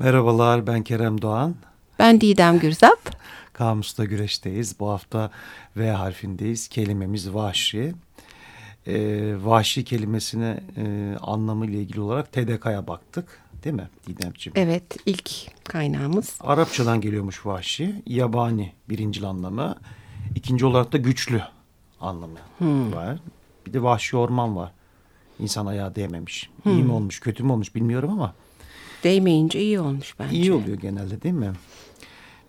Merhabalar 0.00 0.66
ben 0.66 0.82
Kerem 0.82 1.22
Doğan. 1.22 1.54
Ben 1.98 2.20
Didem 2.20 2.58
Gürzap. 2.58 2.98
Kamus'ta 3.52 4.04
güreşteyiz. 4.04 4.80
Bu 4.80 4.90
hafta 4.90 5.30
V 5.76 5.90
harfindeyiz. 5.90 6.68
Kelimemiz 6.68 7.34
vahşi. 7.34 7.94
Ee, 8.86 9.34
vahşi 9.42 9.84
kelimesine 9.84 10.60
e, 10.76 11.16
anlamı 11.20 11.66
ile 11.66 11.80
ilgili 11.80 12.00
olarak 12.00 12.32
TDK'ya 12.32 12.86
baktık. 12.86 13.40
Değil 13.64 13.76
mi 13.76 13.88
Didemciğim? 14.06 14.54
Evet 14.56 14.96
ilk 15.06 15.30
kaynağımız. 15.64 16.38
Arapçadan 16.40 17.00
geliyormuş 17.00 17.46
vahşi. 17.46 18.02
Yabani 18.06 18.72
birinci 18.88 19.26
anlamı. 19.26 19.74
İkinci 20.34 20.66
olarak 20.66 20.92
da 20.92 20.96
güçlü 20.96 21.42
anlamı 22.00 22.38
hmm. 22.58 22.92
var. 22.92 23.18
Bir 23.66 23.72
de 23.72 23.82
vahşi 23.82 24.16
orman 24.16 24.56
var. 24.56 24.72
İnsan 25.38 25.66
ayağı 25.66 25.94
değmemiş. 25.94 26.50
Hmm. 26.62 26.72
İyi 26.72 26.82
mi 26.82 26.92
olmuş 26.92 27.20
kötü 27.20 27.42
mü 27.42 27.52
olmuş 27.52 27.74
bilmiyorum 27.74 28.10
ama. 28.10 28.34
Değmeyince 29.04 29.60
iyi 29.60 29.80
olmuş 29.80 30.14
bence. 30.18 30.36
İyi 30.36 30.52
oluyor 30.52 30.78
genelde 30.78 31.22
değil 31.22 31.34
mi? 31.34 31.52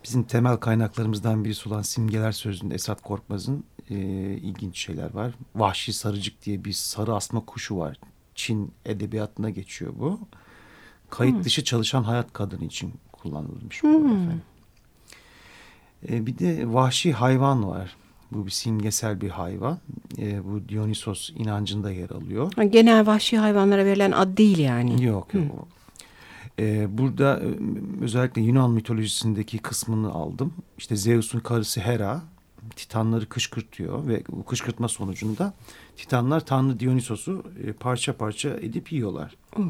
Bizim 0.04 0.23
temel 0.23 0.58
kaynaklarımızdan 0.58 1.46
birisi 1.46 1.70
olan 1.70 1.82
simgeler 1.82 2.32
sözünde 2.32 2.76
Esat 2.76 3.02
Korkmaz'ın 3.02 3.64
e, 3.90 3.96
ilginç 4.36 4.78
şeyler 4.78 5.14
var. 5.14 5.34
Vahşi 5.56 5.94
sarıcık 5.94 6.45
diye 6.45 6.66
bir 6.66 6.73
sarı 6.73 7.16
asma 7.16 7.45
kuşu 7.45 7.78
var. 7.78 7.98
Çin 8.36 8.73
edebiyatına 8.86 9.50
geçiyor 9.50 9.94
bu. 10.00 10.20
Kayıt 11.09 11.36
hmm. 11.36 11.44
dışı 11.44 11.64
çalışan 11.64 12.04
hayat 12.04 12.34
kadını 12.34 12.66
için 12.66 12.94
kullanılmış. 13.12 13.84
Hmm. 13.84 14.28
Bu 14.28 14.34
e, 16.09 16.26
bir 16.26 16.38
de 16.38 16.73
vahşi 16.73 17.14
hayvan 17.14 17.70
var. 17.70 17.95
Bu 18.31 18.45
bir 18.45 18.52
simgesel 18.52 19.22
bir 19.22 19.30
hayvan. 19.30 19.80
E, 20.18 20.45
bu 20.45 20.70
Dionysos 20.70 21.30
inancında 21.30 21.92
yer 21.92 22.09
alıyor. 22.09 22.52
Genel 22.70 23.08
vahşi 23.08 23.38
hayvanlara 23.38 23.86
verilen 23.86 24.12
ad 24.12 24.38
değil 24.38 24.58
yani. 24.58 25.04
Yok 25.04 25.34
yok. 25.34 25.44
Hmm. 25.44 25.80
Ee, 26.60 26.98
burada 26.98 27.40
e, 27.40 27.48
özellikle 28.04 28.41
Yunan 28.41 28.72
mitolojisindeki 28.72 29.58
kısmını 29.58 30.12
aldım. 30.12 30.54
İşte 30.78 30.96
Zeus'un 30.96 31.40
karısı 31.40 31.81
Hera 31.81 32.22
Titanları 32.75 33.30
kışkırtıyor 33.30 34.08
ve 34.08 34.23
bu 34.30 34.45
kışkırtma 34.45 34.88
sonucunda 34.88 35.53
Titanlar 35.98 36.45
Tanrı 36.45 36.80
Dionysos'u 36.80 37.44
e, 37.64 37.73
parça 37.73 38.17
parça 38.17 38.50
edip 38.50 38.92
yiyorlar. 38.92 39.36
Uh. 39.58 39.66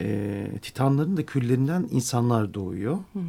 E, 0.00 0.46
Titanların 0.62 1.16
da 1.16 1.26
küllerinden 1.26 1.88
insanlar 1.90 2.54
doğuyor. 2.54 2.98
Hmm. 3.12 3.22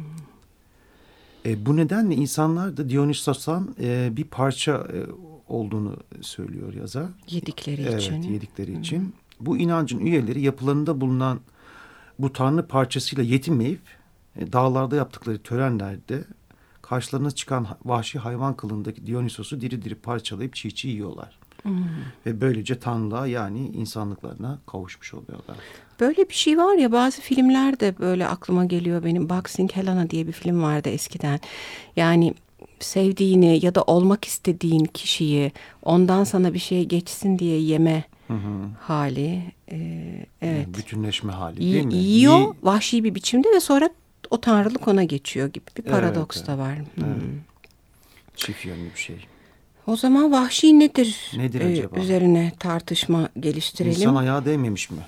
E, 1.46 1.66
bu 1.66 1.76
nedenle 1.76 2.14
insanlar 2.14 2.76
da 2.76 2.88
Dionysos'tan 2.88 3.74
e, 3.80 4.10
bir 4.16 4.24
parça 4.24 4.72
e, 4.72 4.98
olduğunu 5.48 5.96
söylüyor 6.20 6.74
yazar. 6.74 7.06
Yedikleri 7.28 7.82
evet, 7.82 8.02
için. 8.02 8.14
Evet, 8.14 8.30
yedikleri 8.30 8.80
için. 8.80 8.98
Hmm. 8.98 9.12
Bu 9.40 9.58
inancın 9.58 9.98
üyeleri 9.98 10.40
yapılarında 10.40 11.00
bulunan 11.00 11.40
bu 12.18 12.32
tanrı 12.32 12.66
parçasıyla 12.66 13.24
yetinmeyip 13.24 13.80
e, 14.36 14.52
dağlarda 14.52 14.96
yaptıkları 14.96 15.38
törenlerde 15.38 16.24
karşılarına 16.82 17.30
çıkan 17.30 17.66
vahşi 17.84 18.18
hayvan 18.18 18.56
kılındaki 18.56 19.06
Dionysos'u 19.06 19.60
diri 19.60 19.82
diri 19.82 19.94
parçalayıp 19.94 20.54
çiğ 20.54 20.74
çiğ 20.74 20.88
yiyorlar. 20.88 21.38
Hmm. 21.62 21.84
Ve 22.26 22.40
böylece 22.40 22.78
tanrılığa 22.78 23.26
yani 23.26 23.68
insanlıklarına 23.68 24.58
kavuşmuş 24.66 25.14
oluyorlar. 25.14 25.56
Böyle 26.00 26.28
bir 26.28 26.34
şey 26.34 26.58
var 26.58 26.74
ya 26.74 26.92
bazı 26.92 27.20
filmlerde 27.20 27.98
böyle 27.98 28.28
aklıma 28.28 28.64
geliyor 28.64 29.04
benim. 29.04 29.28
Boxing 29.28 29.72
Helena 29.72 30.10
diye 30.10 30.26
bir 30.26 30.32
film 30.32 30.62
vardı 30.62 30.88
eskiden. 30.88 31.40
Yani 31.96 32.34
sevdiğini 32.80 33.64
ya 33.64 33.74
da 33.74 33.82
olmak 33.82 34.24
istediğin 34.24 34.84
kişiyi 34.84 35.52
ondan 35.82 36.24
sana 36.24 36.54
bir 36.54 36.58
şey 36.58 36.84
geçsin 36.84 37.38
diye 37.38 37.60
yeme 37.60 38.04
hı 38.28 38.34
hı. 38.34 38.68
hali. 38.80 39.42
E, 39.70 39.76
evet. 40.42 40.66
Yani 40.66 40.74
bütünleşme 40.74 41.32
hali 41.32 41.56
değil 41.56 41.84
mi? 41.84 41.94
Yiyor 41.94 42.38
İyi. 42.38 42.54
vahşi 42.62 43.04
bir 43.04 43.14
biçimde 43.14 43.48
ve 43.54 43.60
sonra 43.60 43.90
o 44.30 44.40
tanrılık 44.40 44.88
ona 44.88 45.04
geçiyor 45.04 45.48
gibi 45.48 45.64
bir 45.78 45.82
paradoks 45.82 46.36
evet, 46.36 46.46
da 46.46 46.58
var. 46.58 46.74
Evet. 46.74 46.86
Hmm. 46.96 47.38
Çift 48.36 48.64
yönlü 48.64 48.94
bir 48.94 49.00
şey. 49.00 49.16
O 49.86 49.96
zaman 49.96 50.32
vahşi 50.32 50.78
nedir? 50.78 51.30
Nedir 51.36 51.60
ee, 51.60 51.72
acaba? 51.72 52.00
Üzerine 52.00 52.52
tartışma 52.58 53.28
geliştirelim. 53.40 54.00
İnsan 54.00 54.14
ayağı 54.14 54.44
değmemiş 54.44 54.90
mi? 54.90 54.98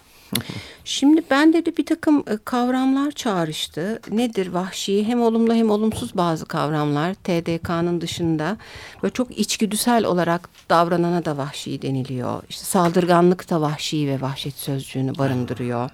Şimdi 0.84 1.22
bende 1.31 1.67
de 1.67 1.77
bir 1.77 1.87
takım 1.87 2.19
e, 2.19 2.39
kavramlar 2.45 3.11
çağrıştı. 3.11 4.00
Nedir 4.11 4.47
vahşi? 4.47 5.05
Hem 5.05 5.22
olumlu 5.22 5.55
hem 5.55 5.71
olumsuz 5.71 6.17
bazı 6.17 6.47
kavramlar 6.47 7.15
TDK'nın 7.15 8.00
dışında. 8.00 8.56
Böyle 9.03 9.12
çok 9.12 9.39
içgüdüsel 9.39 10.05
olarak 10.05 10.49
davranana 10.71 11.25
da 11.25 11.37
vahşi 11.37 11.83
deniliyor. 11.83 12.43
İşte 12.49 12.65
saldırganlık 12.65 13.50
da 13.50 13.61
vahşi 13.61 14.09
ve 14.09 14.21
vahşet 14.21 14.55
sözcüğünü 14.55 15.19
barındırıyor. 15.19 15.91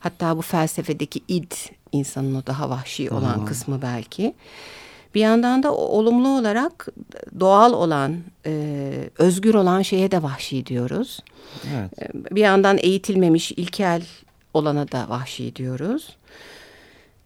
Hatta 0.00 0.36
bu 0.36 0.42
felsefedeki 0.42 1.20
id 1.28 1.52
insanın 1.92 2.34
o 2.34 2.46
daha 2.46 2.70
vahşi 2.70 3.10
olan 3.10 3.36
hmm. 3.36 3.46
kısmı 3.46 3.82
belki. 3.82 4.34
Bir 5.14 5.20
yandan 5.20 5.62
da 5.62 5.74
olumlu 5.74 6.28
olarak 6.28 6.88
doğal 7.40 7.72
olan, 7.72 8.16
e, 8.46 8.92
özgür 9.18 9.54
olan 9.54 9.82
şeye 9.82 10.10
de 10.10 10.22
vahşi 10.22 10.66
diyoruz. 10.66 11.20
Evet. 11.74 12.02
E, 12.02 12.34
bir 12.34 12.40
yandan 12.40 12.78
eğitilmemiş, 12.78 13.52
ilkel 13.52 14.02
olana 14.54 14.92
da 14.92 15.08
vahşi 15.08 15.56
diyoruz. 15.56 16.16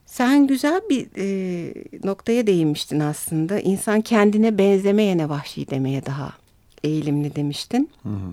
Sen 0.07 0.47
güzel 0.47 0.81
bir 0.91 1.07
e, 1.19 1.75
noktaya 2.05 2.47
değinmiştin 2.47 3.01
aslında. 3.01 3.61
İnsan 3.61 4.01
kendine 4.01 4.59
benzemeyene 4.59 5.29
vahşi 5.29 5.71
demeye 5.71 6.07
daha 6.07 6.33
eğilimli 6.85 7.37
demiştin. 7.37 7.91
Hı 8.03 8.09
hı. 8.09 8.33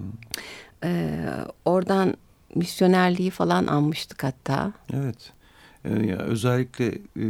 E, 0.84 1.20
oradan 1.66 2.14
misyonerliği 2.56 3.30
falan 3.30 3.68
anmıştık 3.68 4.24
hatta. 4.24 4.74
Evet. 4.94 5.32
Ee, 5.86 6.06
ya 6.06 6.18
özellikle 6.18 6.88
e, 7.18 7.26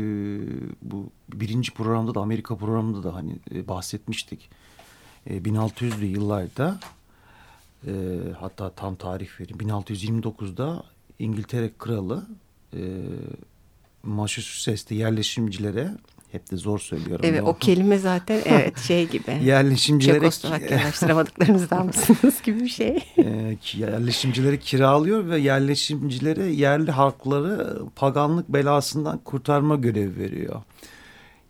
bu 0.82 1.10
birinci 1.34 1.72
programda 1.72 2.16
da 2.16 2.20
Amerika 2.20 2.56
programında 2.56 3.04
da 3.04 3.16
hani 3.16 3.36
e, 3.56 3.68
bahsetmiştik. 3.68 4.50
E, 5.28 5.38
1600'lü 5.38 6.06
yıllarda 6.06 6.80
e, 7.88 7.92
hatta 8.40 8.70
tam 8.70 8.96
tarih 8.96 9.40
vereyim. 9.40 9.58
1629'da 9.60 10.84
İngiltere 11.20 11.72
kralı 11.78 12.28
e, 12.74 12.80
Massachusetts'te 14.04 14.96
yerleşimcilere 14.96 15.92
hep 16.34 16.52
de 16.52 16.58
zor 16.58 16.80
söylüyorum. 16.80 17.26
Evet 17.28 17.42
o 17.46 17.58
kelime 17.58 17.98
zaten 17.98 18.42
evet 18.46 18.80
şey 18.80 19.08
gibi. 19.08 19.40
yerleşimcilere... 19.44 20.20
Çekoslovakya 20.20 20.78
araştıramadıklarınızdan 20.78 21.86
mısınız 21.86 22.42
gibi 22.42 22.60
bir 22.60 22.70
şey. 22.70 22.98
e, 23.18 23.58
yerleşimcileri 23.74 24.60
kiralıyor 24.60 25.30
ve 25.30 25.38
yerleşimcilere 25.38 26.46
yerli 26.46 26.92
halkları 26.92 27.80
paganlık 27.96 28.50
belasından 28.50 29.18
kurtarma 29.18 29.76
görevi 29.76 30.18
veriyor. 30.18 30.62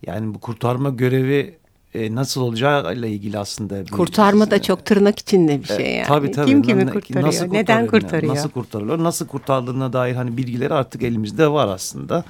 Yani 0.08 0.34
bu 0.34 0.40
kurtarma 0.40 0.90
görevi 0.90 1.58
e, 1.94 2.16
nasıl 2.16 2.42
olacağıyla 2.42 3.08
ilgili 3.08 3.40
aslında. 3.40 3.86
Kurtarma 3.86 4.52
da 4.52 4.62
çok 4.62 4.86
tırnak 4.86 5.20
içinde 5.20 5.59
bir 5.64 5.68
şey 5.68 5.92
yani. 5.92 6.04
E, 6.04 6.04
tabii 6.04 6.31
tabii. 6.31 6.46
Kim 6.48 6.62
kimi 6.62 6.90
kurtarıyor? 6.90 7.28
Nasıl 7.28 7.46
Neden 7.52 7.88
kurtarıyor? 7.88 8.36
Nasıl 8.36 8.50
kurtarılıyor? 8.50 9.04
Nasıl 9.04 9.28
kurtardığına 9.28 9.94
dair 9.94 10.16
hani 10.16 10.38
bilgileri 10.38 10.74
artık 10.74 11.04
elimizde 11.04 11.48
var 11.52 11.68
aslında. 11.68 12.24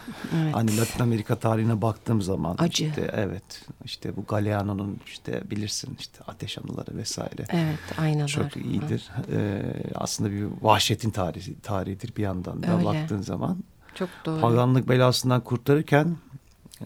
Evet. 0.43 0.55
Hani 0.55 0.77
Latin 0.77 1.03
Amerika 1.03 1.35
tarihine 1.35 1.81
baktığım 1.81 2.21
zaman. 2.21 2.55
Acı. 2.59 2.85
Işte, 2.85 3.11
evet. 3.13 3.65
İşte 3.85 4.15
bu 4.15 4.23
Galeano'nun 4.27 4.99
işte 5.05 5.41
bilirsin 5.51 5.97
işte 5.99 6.17
ateş 6.27 6.57
anıları 6.57 6.97
vesaire. 6.97 7.45
Evet 7.49 7.99
aynalar. 7.99 8.27
Çok 8.27 8.57
iyidir. 8.57 9.09
Ee, 9.33 9.61
aslında 9.95 10.31
bir 10.31 10.45
vahşetin 10.61 11.09
tarihi, 11.09 11.61
tarihidir 11.61 12.15
bir 12.17 12.23
yandan 12.23 12.63
da 12.63 12.75
Öyle. 12.75 12.85
baktığın 12.85 13.21
zaman. 13.21 13.57
Çok 13.95 14.09
doğru. 14.25 14.41
Paganlık 14.41 14.89
belasından 14.89 15.41
kurtarırken 15.41 16.17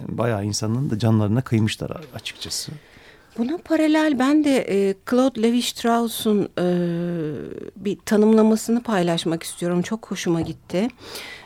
bayağı 0.08 0.46
insanın 0.46 0.90
da 0.90 1.00
canlarına 1.00 1.42
kıymışlar 1.42 1.92
açıkçası. 2.16 2.72
Buna 3.38 3.58
paralel 3.58 4.20
ben 4.20 4.44
de 4.44 4.66
e, 4.70 4.96
Claude 5.10 5.42
Levi-Strauss'un 5.42 6.50
e, 6.60 6.66
bir 7.76 7.98
tanımlamasını 8.06 8.84
paylaşmak 8.84 9.44
istiyorum. 9.44 9.82
Çok 9.82 10.12
hoşuma 10.12 10.42
gitti. 10.42 10.88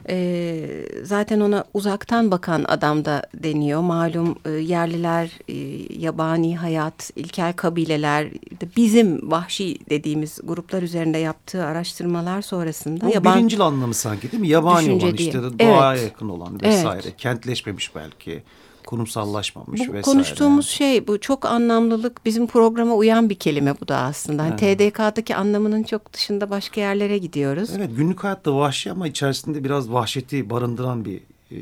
E, 0.09 0.67
zaten 1.03 1.39
ona 1.39 1.63
uzaktan 1.73 2.31
bakan 2.31 2.65
adam 2.67 3.05
da 3.05 3.23
deniyor. 3.33 3.81
Malum 3.81 4.35
e, 4.45 4.49
yerliler, 4.49 5.31
e, 5.47 5.55
yabani 5.99 6.57
hayat, 6.57 7.11
ilkel 7.15 7.53
kabileler, 7.53 8.27
bizim 8.77 9.31
vahşi 9.31 9.77
dediğimiz 9.89 10.39
gruplar 10.43 10.81
üzerinde 10.81 11.17
yaptığı 11.17 11.65
araştırmalar 11.65 12.41
sonrasında. 12.41 13.05
Bu 13.05 13.13
yaban, 13.13 13.37
birincil 13.37 13.61
anlamı 13.61 13.93
sanki 13.93 14.31
değil 14.31 14.41
mi? 14.41 14.47
Yabani 14.47 14.91
olan 14.91 15.13
işte 15.13 15.39
doğaya 15.59 15.93
evet. 15.93 16.03
yakın 16.03 16.29
olan 16.29 16.61
vesaire. 16.61 17.01
Evet. 17.05 17.17
Kentleşmemiş 17.17 17.95
belki 17.95 18.43
kurumsallaşmamış 18.91 19.79
bu, 19.79 19.83
vesaire. 19.83 20.01
Konuştuğumuz 20.01 20.67
şey 20.69 21.07
bu 21.07 21.19
çok 21.19 21.45
anlamlılık 21.45 22.25
bizim 22.25 22.47
programa 22.47 22.95
uyan 22.95 23.29
bir 23.29 23.35
kelime 23.35 23.79
bu 23.81 23.87
da 23.87 23.97
aslında. 23.97 24.43
Hani 24.43 24.55
evet. 24.61 24.79
TDK'daki 24.79 25.35
anlamının 25.35 25.83
çok 25.83 26.13
dışında 26.13 26.49
başka 26.49 26.81
yerlere 26.81 27.17
gidiyoruz. 27.17 27.69
Evet 27.77 27.89
günlük 27.97 28.23
hayatta 28.23 28.55
vahşi 28.55 28.91
ama 28.91 29.07
içerisinde 29.07 29.63
biraz 29.63 29.91
vahşeti 29.91 30.49
barındıran 30.49 31.05
bir 31.05 31.17
e, 31.51 31.57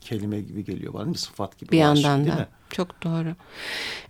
kelime 0.00 0.40
gibi 0.40 0.64
geliyor 0.64 0.94
bana 0.94 1.12
bir 1.12 1.18
sıfat 1.18 1.58
gibi. 1.58 1.72
Bir 1.72 1.84
vahşi, 1.84 2.02
yandan 2.02 2.36
da. 2.36 2.40
Mi? 2.40 2.46
Çok 2.70 3.02
doğru. 3.02 3.34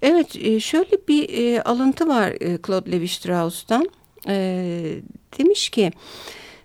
Evet 0.02 0.36
e, 0.36 0.60
şöyle 0.60 0.96
bir 1.08 1.28
e, 1.28 1.62
alıntı 1.62 2.08
var 2.08 2.30
e, 2.40 2.58
Claude 2.66 2.90
Levi-Strauss'tan. 2.90 3.90
E, 4.28 5.00
demiş 5.38 5.68
ki... 5.68 5.92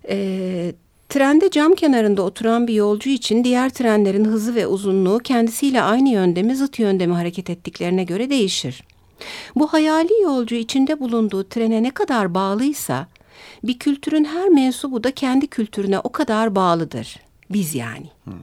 E, 0.10 0.74
Trende 1.10 1.50
cam 1.50 1.74
kenarında 1.74 2.22
oturan 2.22 2.68
bir 2.68 2.74
yolcu 2.74 3.10
için 3.10 3.44
diğer 3.44 3.70
trenlerin 3.70 4.26
hızı 4.26 4.56
ve 4.56 4.68
uzunluğu 4.68 5.20
kendisiyle 5.20 5.82
aynı 5.82 6.10
yönde 6.10 6.44
mi 6.44 6.56
zıt 6.56 6.80
yönde 6.80 7.08
mi 7.08 7.14
hareket 7.14 7.50
ettiklerine 7.50 8.04
göre 8.04 8.30
değişir. 8.30 8.84
Bu 9.56 9.68
hayali 9.68 10.22
yolcu 10.24 10.56
içinde 10.56 11.00
bulunduğu 11.00 11.44
trene 11.44 11.84
ne 11.84 11.92
kadar 11.92 12.34
bağlıysa 12.34 13.08
bir 13.64 13.80
kültürün 13.80 14.24
her 14.24 14.50
mensubu 14.50 15.04
da 15.04 15.12
kendi 15.12 15.48
kültürüne 15.48 16.00
o 16.00 16.12
kadar 16.12 16.56
bağlıdır. 16.56 17.20
Biz 17.50 17.76
yani. 17.76 18.10
Hmm. 18.24 18.34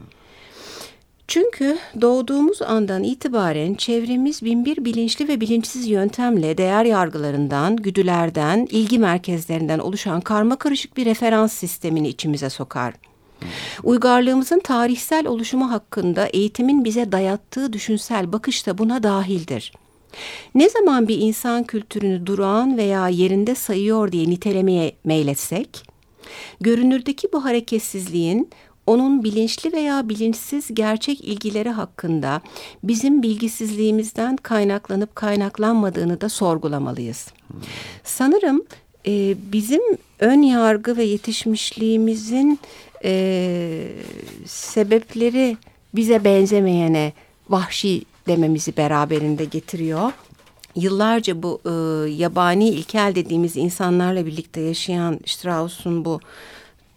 Çünkü 1.30 1.78
doğduğumuz 2.00 2.62
andan 2.62 3.04
itibaren 3.04 3.74
çevremiz 3.74 4.42
binbir 4.42 4.84
bilinçli 4.84 5.28
ve 5.28 5.40
bilinçsiz 5.40 5.88
yöntemle 5.88 6.58
değer 6.58 6.84
yargılarından, 6.84 7.76
güdülerden, 7.76 8.68
ilgi 8.70 8.98
merkezlerinden 8.98 9.78
oluşan 9.78 10.20
karma 10.20 10.56
karışık 10.56 10.96
bir 10.96 11.06
referans 11.06 11.52
sistemini 11.52 12.08
içimize 12.08 12.50
sokar. 12.50 12.94
Uygarlığımızın 13.82 14.58
tarihsel 14.60 15.26
oluşumu 15.26 15.70
hakkında 15.70 16.26
eğitimin 16.26 16.84
bize 16.84 17.12
dayattığı 17.12 17.72
düşünsel 17.72 18.32
bakış 18.32 18.66
da 18.66 18.78
buna 18.78 19.02
dahildir. 19.02 19.72
Ne 20.54 20.68
zaman 20.68 21.08
bir 21.08 21.18
insan 21.18 21.64
kültürünü 21.64 22.26
durağan 22.26 22.76
veya 22.76 23.08
yerinde 23.08 23.54
sayıyor 23.54 24.12
diye 24.12 24.30
nitelemeye 24.30 24.92
meyletsek, 25.04 25.82
görünürdeki 26.60 27.28
bu 27.32 27.44
hareketsizliğin 27.44 28.50
onun 28.90 29.25
bilinçli 29.25 29.72
veya 29.72 30.08
bilinçsiz 30.08 30.75
gerçek 30.75 31.20
ilgileri 31.20 31.70
hakkında 31.70 32.40
bizim 32.82 33.22
bilgisizliğimizden 33.22 34.37
kaynaklanıp 34.37 35.16
kaynaklanmadığını 35.16 36.20
da 36.20 36.28
sorgulamalıyız. 36.28 37.26
Sanırım 38.04 38.62
e, 39.06 39.34
bizim 39.52 39.81
ön 40.19 40.42
yargı 40.42 40.96
ve 40.96 41.04
yetişmişliğimizin 41.04 42.58
e, 43.04 43.88
sebepleri 44.46 45.56
bize 45.94 46.25
benzemeyene 46.25 47.12
vahşi 47.48 48.04
dememizi 48.26 48.76
beraberinde 48.76 49.44
getiriyor. 49.44 50.12
Yıllarca 50.76 51.42
bu 51.42 51.60
e, 51.64 51.70
yabani 52.10 52.69
ilkel 52.69 53.12
dediğimiz 53.14 53.56
insanlarla 53.56 54.26
birlikte 54.26 54.60
yaşayan 54.60 55.20
Strauss'un 55.26 56.04
bu 56.04 56.20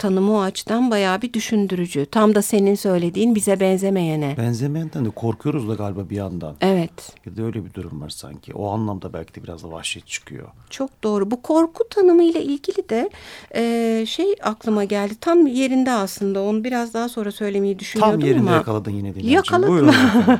tanımı 0.03 0.37
o 0.37 0.41
açıdan 0.41 0.91
bayağı 0.91 1.21
bir 1.21 1.33
düşündürücü. 1.33 2.05
Tam 2.05 2.35
da 2.35 2.41
senin 2.41 2.75
söylediğin 2.75 3.35
bize 3.35 3.59
benzemeyene. 3.59 4.35
Benzemeyenden 4.37 5.05
de 5.05 5.09
korkuyoruz 5.09 5.69
da 5.69 5.73
galiba 5.73 6.09
bir 6.09 6.15
yandan. 6.15 6.55
Evet. 6.61 7.15
Ya 7.25 7.37
da 7.37 7.43
öyle 7.43 7.65
bir 7.65 7.73
durum 7.73 8.01
var 8.01 8.09
sanki. 8.09 8.53
O 8.53 8.69
anlamda 8.69 9.13
belki 9.13 9.35
de 9.35 9.43
biraz 9.43 9.63
da 9.63 9.71
vahşet 9.71 10.07
çıkıyor. 10.07 10.47
Çok 10.69 11.03
doğru. 11.03 11.31
Bu 11.31 11.41
korku 11.41 11.83
tanımı 11.89 12.23
ile 12.23 12.43
ilgili 12.43 12.89
de 12.89 13.09
e, 13.55 14.05
şey 14.05 14.35
aklıma 14.41 14.83
geldi. 14.83 15.13
Tam 15.21 15.47
yerinde 15.47 15.91
aslında. 15.91 16.41
Onu 16.41 16.63
biraz 16.63 16.93
daha 16.93 17.09
sonra 17.09 17.31
söylemeyi 17.31 17.79
düşünüyordum 17.79 18.13
ama. 18.13 18.21
Tam 18.21 18.29
yerinde 18.29 18.49
ama. 18.49 18.57
yakaladın 18.57 18.91
yine 18.91 19.15
Dilancığım. 19.15 19.33
Yakaladım. 19.33 19.95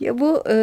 ya 0.00 0.18
bu 0.18 0.42
e, 0.48 0.54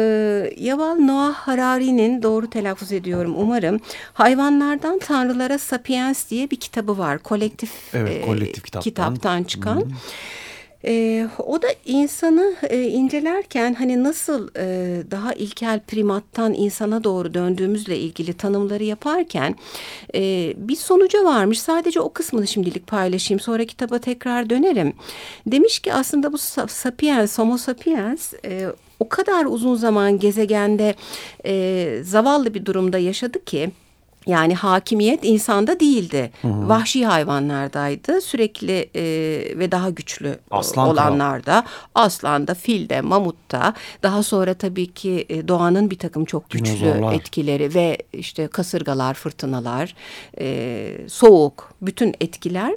Yaval 0.58 0.94
Noah 0.94 1.34
Harari'nin 1.34 2.22
doğru 2.22 2.50
telaffuz 2.50 2.92
ediyorum 2.92 3.34
umarım. 3.38 3.80
Hayvanlardan 4.12 4.98
Tanrılara 4.98 5.58
Sapiens 5.58 6.30
diye 6.30 6.50
bir 6.50 6.56
kitabı 6.56 6.98
var. 6.98 7.18
Kolektif 7.18 7.94
evet 7.94 8.21
kolektif 8.26 8.64
kitaptan, 8.64 8.82
kitaptan 8.82 9.44
çıkan. 9.44 9.92
E, 10.84 11.28
o 11.38 11.62
da 11.62 11.66
insanı 11.84 12.54
e, 12.62 12.82
incelerken 12.82 13.74
hani 13.74 14.04
nasıl 14.04 14.48
e, 14.56 15.02
daha 15.10 15.32
ilkel 15.32 15.80
primattan 15.80 16.54
insana 16.54 17.04
doğru 17.04 17.34
döndüğümüzle 17.34 17.98
ilgili 17.98 18.34
tanımları 18.34 18.84
yaparken 18.84 19.54
e, 20.14 20.52
bir 20.56 20.76
sonuca 20.76 21.24
varmış. 21.24 21.60
Sadece 21.60 22.00
o 22.00 22.12
kısmını 22.12 22.46
şimdilik 22.46 22.86
paylaşayım. 22.86 23.40
Sonra 23.40 23.64
kitaba 23.64 23.98
tekrar 23.98 24.50
dönerim. 24.50 24.92
Demiş 25.46 25.78
ki 25.78 25.94
aslında 25.94 26.32
bu 26.32 26.38
sapiens, 26.68 27.38
homo 27.38 27.58
sapiens 27.58 28.32
e, 28.44 28.66
o 29.00 29.08
kadar 29.08 29.44
uzun 29.44 29.74
zaman 29.74 30.18
gezegende 30.18 30.94
e, 31.46 31.98
zavallı 32.02 32.54
bir 32.54 32.66
durumda 32.66 32.98
yaşadı 32.98 33.44
ki 33.44 33.70
yani 34.26 34.54
hakimiyet 34.54 35.24
insanda 35.24 35.80
değildi. 35.80 36.30
Hı 36.42 36.48
hı. 36.48 36.68
Vahşi 36.68 37.06
hayvanlardaydı. 37.06 38.20
Sürekli 38.20 38.90
e, 38.96 39.02
ve 39.58 39.72
daha 39.72 39.90
güçlü 39.90 40.38
Aslan 40.50 40.88
olanlarda. 40.88 41.64
Aslanda, 41.94 42.54
filde, 42.54 43.00
mamutta. 43.00 43.74
Daha 44.02 44.22
sonra 44.22 44.54
tabii 44.54 44.92
ki 44.92 45.26
e, 45.28 45.48
doğanın 45.48 45.90
bir 45.90 45.98
takım 45.98 46.24
çok 46.24 46.50
güçlü 46.50 46.80
Dinozorlar. 46.80 47.12
etkileri 47.12 47.74
ve 47.74 47.98
işte 48.12 48.46
kasırgalar, 48.46 49.14
fırtınalar, 49.14 49.94
e, 50.38 50.88
soğuk, 51.08 51.71
bütün 51.82 52.14
etkiler. 52.20 52.74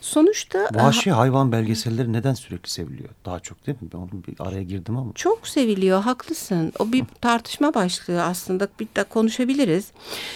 Sonuçta... 0.00 0.68
Vahşi 0.74 1.10
hayvan 1.10 1.52
belgeselleri 1.52 2.12
neden 2.12 2.34
sürekli 2.34 2.70
seviliyor? 2.70 3.08
Daha 3.24 3.40
çok 3.40 3.66
değil 3.66 3.78
mi? 3.80 3.88
Ben 3.94 3.98
onun 3.98 4.24
bir 4.28 4.34
araya 4.38 4.62
girdim 4.62 4.96
ama. 4.96 5.12
Çok 5.14 5.48
seviliyor, 5.48 6.02
haklısın. 6.02 6.72
O 6.78 6.92
bir 6.92 7.04
tartışma 7.20 7.74
başlığı 7.74 8.22
aslında. 8.22 8.68
Bir 8.80 8.88
de 8.96 9.04
konuşabiliriz. 9.04 9.92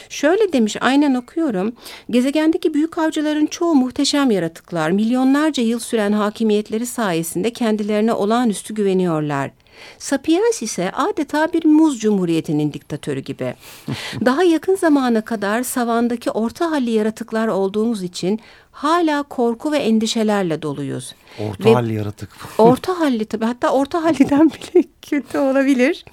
Şöyle 0.08 0.34
Şöyle 0.34 0.52
demiş 0.52 0.76
aynen 0.80 1.14
okuyorum. 1.14 1.72
Gezegendeki 2.10 2.74
büyük 2.74 2.98
avcıların 2.98 3.46
çoğu 3.46 3.74
muhteşem 3.74 4.30
yaratıklar. 4.30 4.90
Milyonlarca 4.90 5.62
yıl 5.62 5.78
süren 5.78 6.12
hakimiyetleri 6.12 6.86
sayesinde 6.86 7.52
kendilerine 7.52 8.12
olağanüstü 8.12 8.74
güveniyorlar. 8.74 9.50
Sapiens 9.98 10.62
ise 10.62 10.90
adeta 10.90 11.52
bir 11.52 11.64
muz 11.64 12.00
cumhuriyetinin 12.00 12.72
diktatörü 12.72 13.20
gibi. 13.20 13.54
Daha 14.24 14.42
yakın 14.42 14.76
zamana 14.76 15.20
kadar 15.20 15.62
savandaki 15.62 16.30
orta 16.30 16.70
halli 16.70 16.90
yaratıklar 16.90 17.48
olduğumuz 17.48 18.02
için 18.02 18.40
hala 18.72 19.22
korku 19.22 19.72
ve 19.72 19.78
endişelerle 19.78 20.62
doluyuz. 20.62 21.14
Orta 21.38 21.64
ve 21.64 21.72
halli 21.72 21.94
yaratık. 21.94 22.28
orta 22.58 23.00
halli 23.00 23.24
tabii 23.24 23.44
hatta 23.44 23.70
orta 23.70 24.04
halliden 24.04 24.50
bile 24.74 24.84
kötü 25.02 25.38
olabilir. 25.38 26.04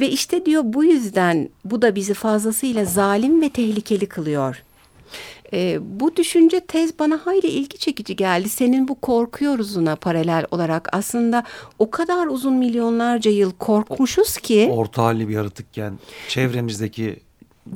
Ve 0.00 0.08
işte 0.08 0.46
diyor 0.46 0.62
bu 0.64 0.84
yüzden 0.84 1.48
bu 1.64 1.82
da 1.82 1.94
bizi 1.94 2.14
fazlasıyla 2.14 2.84
zalim 2.84 3.42
ve 3.42 3.48
tehlikeli 3.48 4.06
kılıyor. 4.06 4.62
E, 5.52 5.78
bu 6.00 6.16
düşünce 6.16 6.60
tez 6.60 6.98
bana 6.98 7.26
hayli 7.26 7.46
ilgi 7.46 7.78
çekici 7.78 8.16
geldi. 8.16 8.48
Senin 8.48 8.88
bu 8.88 9.00
korkuyoruzuna 9.00 9.96
paralel 9.96 10.46
olarak 10.50 10.88
aslında 10.92 11.44
o 11.78 11.90
kadar 11.90 12.26
uzun 12.26 12.54
milyonlarca 12.54 13.30
yıl 13.30 13.52
korkmuşuz 13.52 14.36
ki. 14.36 14.68
Orta 14.72 15.02
halli 15.04 15.28
bir 15.28 15.34
yaratıkken 15.34 15.98
çevremizdeki 16.28 17.25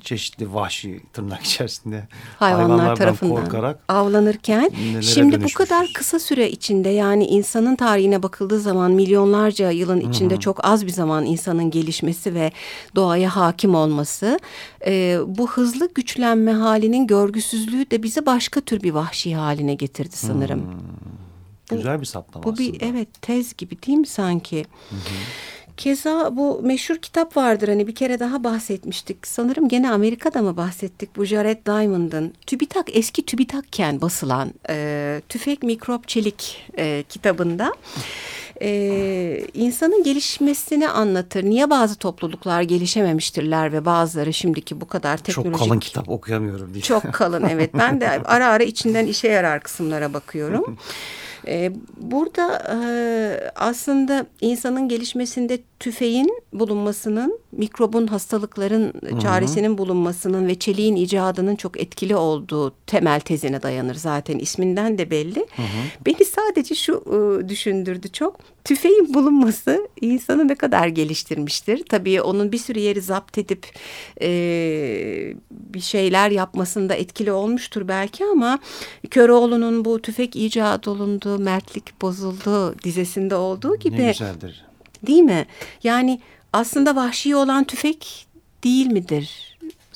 çeşitli 0.03 0.55
vahşi 0.55 1.01
tırnak 1.13 1.43
içerisinde 1.47 2.09
hayvanlar 2.39 2.97
tarafından 2.97 3.45
korkarak 3.45 3.81
avlanırken 3.89 4.71
şimdi 5.01 5.45
bu 5.45 5.49
kadar 5.55 5.91
kısa 5.95 6.19
süre 6.19 6.51
içinde 6.51 6.89
yani 6.89 7.27
insanın 7.27 7.77
tarihine 7.77 8.23
bakıldığı 8.23 8.61
zaman 8.61 8.93
milyonlarca 8.93 9.71
yılın 9.71 10.01
içinde 10.01 10.35
Hı-hı. 10.35 10.41
çok 10.41 10.65
az 10.65 10.87
bir 10.87 10.93
zaman 10.93 11.27
insanın 11.27 11.71
gelişmesi 11.71 12.35
ve 12.35 12.53
doğaya 12.97 13.37
hakim 13.37 13.75
olması 13.75 14.39
e, 14.87 15.19
bu 15.27 15.51
hızlı 15.51 15.89
güçlenme 15.95 16.53
halinin 16.53 17.07
görgüsüzlüğü 17.07 17.91
de 17.91 18.03
bizi 18.03 18.27
başka 18.27 18.61
tür 18.61 18.83
bir 18.83 18.91
vahşi 18.91 19.35
haline 19.35 19.75
getirdi 19.75 20.17
sanırım. 20.17 20.61
Hmm. 20.61 21.77
Güzel 21.77 22.01
bir 22.01 22.07
saptama 22.07 22.45
bu. 22.45 22.53
Bu 22.53 22.59
bir 22.59 22.81
evet 22.81 23.09
tez 23.23 23.57
gibi 23.57 23.83
değil 23.83 23.99
mi 23.99 24.07
sanki? 24.07 24.65
Hı 24.91 24.97
hı. 24.97 25.01
Keza 25.81 26.37
bu 26.37 26.61
meşhur 26.63 26.97
kitap 26.97 27.37
vardır 27.37 27.69
hani 27.69 27.87
bir 27.87 27.95
kere 27.95 28.21
daha 28.21 28.45
bahsetmiştik. 28.45 29.27
Sanırım 29.27 29.69
gene 29.69 29.91
Amerika'da 29.91 30.43
mı 30.43 30.57
bahsettik 30.57 31.17
bu 31.17 31.25
Jared 31.25 31.67
Diamond'ın 31.67 32.35
TÜBİTAK 32.47 32.97
eski 32.97 33.27
TÜBİTAK'ken 33.27 34.01
basılan 34.01 34.55
e, 34.71 35.23
Tüfek 35.29 35.63
Mikrop 35.63 36.09
Çelik 36.09 36.67
e, 36.79 37.05
kitabında 37.09 37.73
e, 38.63 39.45
insanın 39.55 40.03
gelişmesini 40.03 40.89
anlatır. 40.89 41.45
Niye 41.45 41.71
bazı 41.71 41.97
topluluklar 41.97 42.63
gelişememiştirler 42.63 43.73
ve 43.73 43.85
bazıları 43.85 44.33
şimdiki 44.33 44.81
bu 44.81 44.89
kadar 44.89 45.17
teknolojik. 45.17 45.59
Çok 45.59 45.69
kalın 45.69 45.81
kitap 45.81 46.09
okuyamıyorum 46.09 46.75
diye. 46.75 46.83
Çok 46.83 47.13
kalın 47.13 47.49
evet. 47.51 47.71
Ben 47.75 48.01
de 48.01 48.09
ara 48.25 48.47
ara 48.47 48.65
içinden 48.65 49.07
işe 49.07 49.29
yarar 49.29 49.61
kısımlara 49.61 50.15
bakıyorum. 50.15 50.77
Ee, 51.47 51.73
burada 51.97 52.63
e, 52.73 53.51
aslında 53.55 54.27
insanın 54.41 54.89
gelişmesinde 54.89 55.59
tüfeğin 55.81 56.43
bulunmasının, 56.53 57.39
mikrobun 57.53 58.07
hastalıkların 58.07 58.93
Hı-hı. 59.01 59.21
çaresinin 59.21 59.79
bulunmasının 59.79 60.47
ve 60.47 60.55
çeliğin 60.55 60.97
icadının 60.97 61.57
çok 61.57 61.81
etkili 61.81 62.17
olduğu 62.17 62.75
temel 62.87 63.21
tezine 63.21 63.63
dayanır 63.63 63.95
zaten 63.95 64.39
isminden 64.39 64.99
de 64.99 65.11
belli. 65.11 65.41
Hı-hı. 65.57 66.07
Beni 66.07 66.25
sadece 66.25 66.75
şu 66.75 67.05
e, 67.07 67.49
düşündürdü 67.49 68.09
çok. 68.13 68.37
Tüfeğin 68.65 69.15
bulunması 69.15 69.89
insanı 70.01 70.49
ne 70.49 70.55
kadar 70.55 70.89
geliştirmiştir. 70.89 71.85
Tabii 71.89 72.23
onun 72.23 72.53
bir 72.53 72.59
sürü 72.59 72.79
yeri 72.79 73.01
zapt 73.01 73.39
edip 73.39 73.67
e, 74.23 74.29
bir 75.51 75.81
şeyler 75.81 76.31
yapmasında 76.31 76.95
etkili 76.95 77.33
olmuştur 77.33 77.89
belki 77.89 78.25
ama 78.25 78.59
Köroğlu'nun 79.11 79.85
bu 79.85 80.03
tüfek 80.03 80.37
icat 80.37 80.89
olundu, 80.89 81.39
mertlik 81.39 82.03
bozuldu 82.03 82.79
dizesinde 82.85 83.35
olduğu 83.35 83.77
gibi. 83.77 84.03
Ne 84.03 84.11
güzeldir. 84.11 84.65
Değil 85.07 85.23
mi? 85.23 85.47
Yani 85.83 86.21
aslında 86.53 86.97
vahşi 86.97 87.37
olan 87.37 87.65
tüfek 87.65 88.27
değil 88.65 88.87
midir 88.87 89.51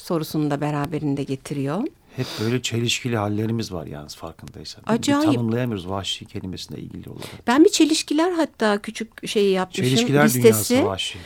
sorusunu 0.04 0.50
da 0.50 0.60
beraberinde 0.60 1.22
getiriyor. 1.22 1.82
Hep 2.16 2.26
böyle 2.40 2.62
çelişkili 2.62 3.16
hallerimiz 3.16 3.72
var 3.72 3.86
yalnız 3.86 4.14
farkındaysan. 4.16 4.82
Acayip. 4.86 5.22
Bir 5.28 5.34
tanımlayamıyoruz 5.36 5.88
vahşi 5.88 6.24
kelimesine 6.24 6.78
ilgili 6.78 7.10
olarak. 7.10 7.46
Ben 7.46 7.64
bir 7.64 7.70
çelişkiler 7.70 8.32
hatta 8.32 8.78
küçük 8.78 9.28
şeyi 9.28 9.52
yapmışım. 9.52 9.84
Çelişkiler 9.84 10.24
listesi. 10.24 10.42
dünyası 10.74 10.84
vahşi. 10.84 11.18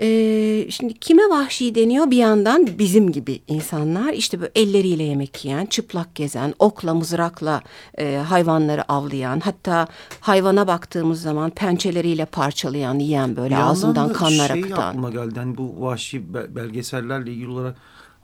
Ee, 0.00 0.66
şimdi 0.70 0.94
kime 0.94 1.22
vahşi 1.22 1.74
deniyor 1.74 2.10
bir 2.10 2.16
yandan 2.16 2.68
bizim 2.78 3.12
gibi 3.12 3.40
insanlar 3.48 4.12
işte 4.12 4.40
böyle 4.40 4.52
elleriyle 4.54 5.02
yemek 5.02 5.44
yiyen, 5.44 5.66
çıplak 5.66 6.14
gezen, 6.14 6.54
okla 6.58 6.94
mızrakla 6.94 7.62
e, 7.98 8.16
hayvanları 8.16 8.92
avlayan 8.92 9.40
hatta 9.40 9.86
hayvana 10.20 10.66
baktığımız 10.66 11.22
zaman 11.22 11.50
pençeleriyle 11.50 12.24
parçalayan, 12.24 12.98
yiyen 12.98 13.36
böyle 13.36 13.54
Bir 13.54 13.60
ağzından 13.60 14.08
da 14.08 14.12
kanlar 14.12 14.48
şey 14.48 14.60
akıtan. 14.60 14.88
aklıma 14.88 15.10
geldi. 15.10 15.38
Hani 15.38 15.56
bu 15.56 15.80
vahşi 15.80 16.34
be- 16.34 16.56
belgesellerle 16.56 17.30
ilgili 17.32 17.48
olarak 17.48 17.76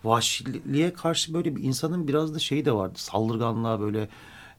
vahşiliğe 0.05 0.93
karşı 0.93 1.35
böyle 1.35 1.57
bir 1.57 1.62
insanın 1.62 2.09
biraz 2.09 2.35
da 2.35 2.38
şeyi 2.38 2.64
de 2.64 2.73
vardı. 2.73 2.95
Saldırganlığa 2.99 3.81
böyle 3.81 4.09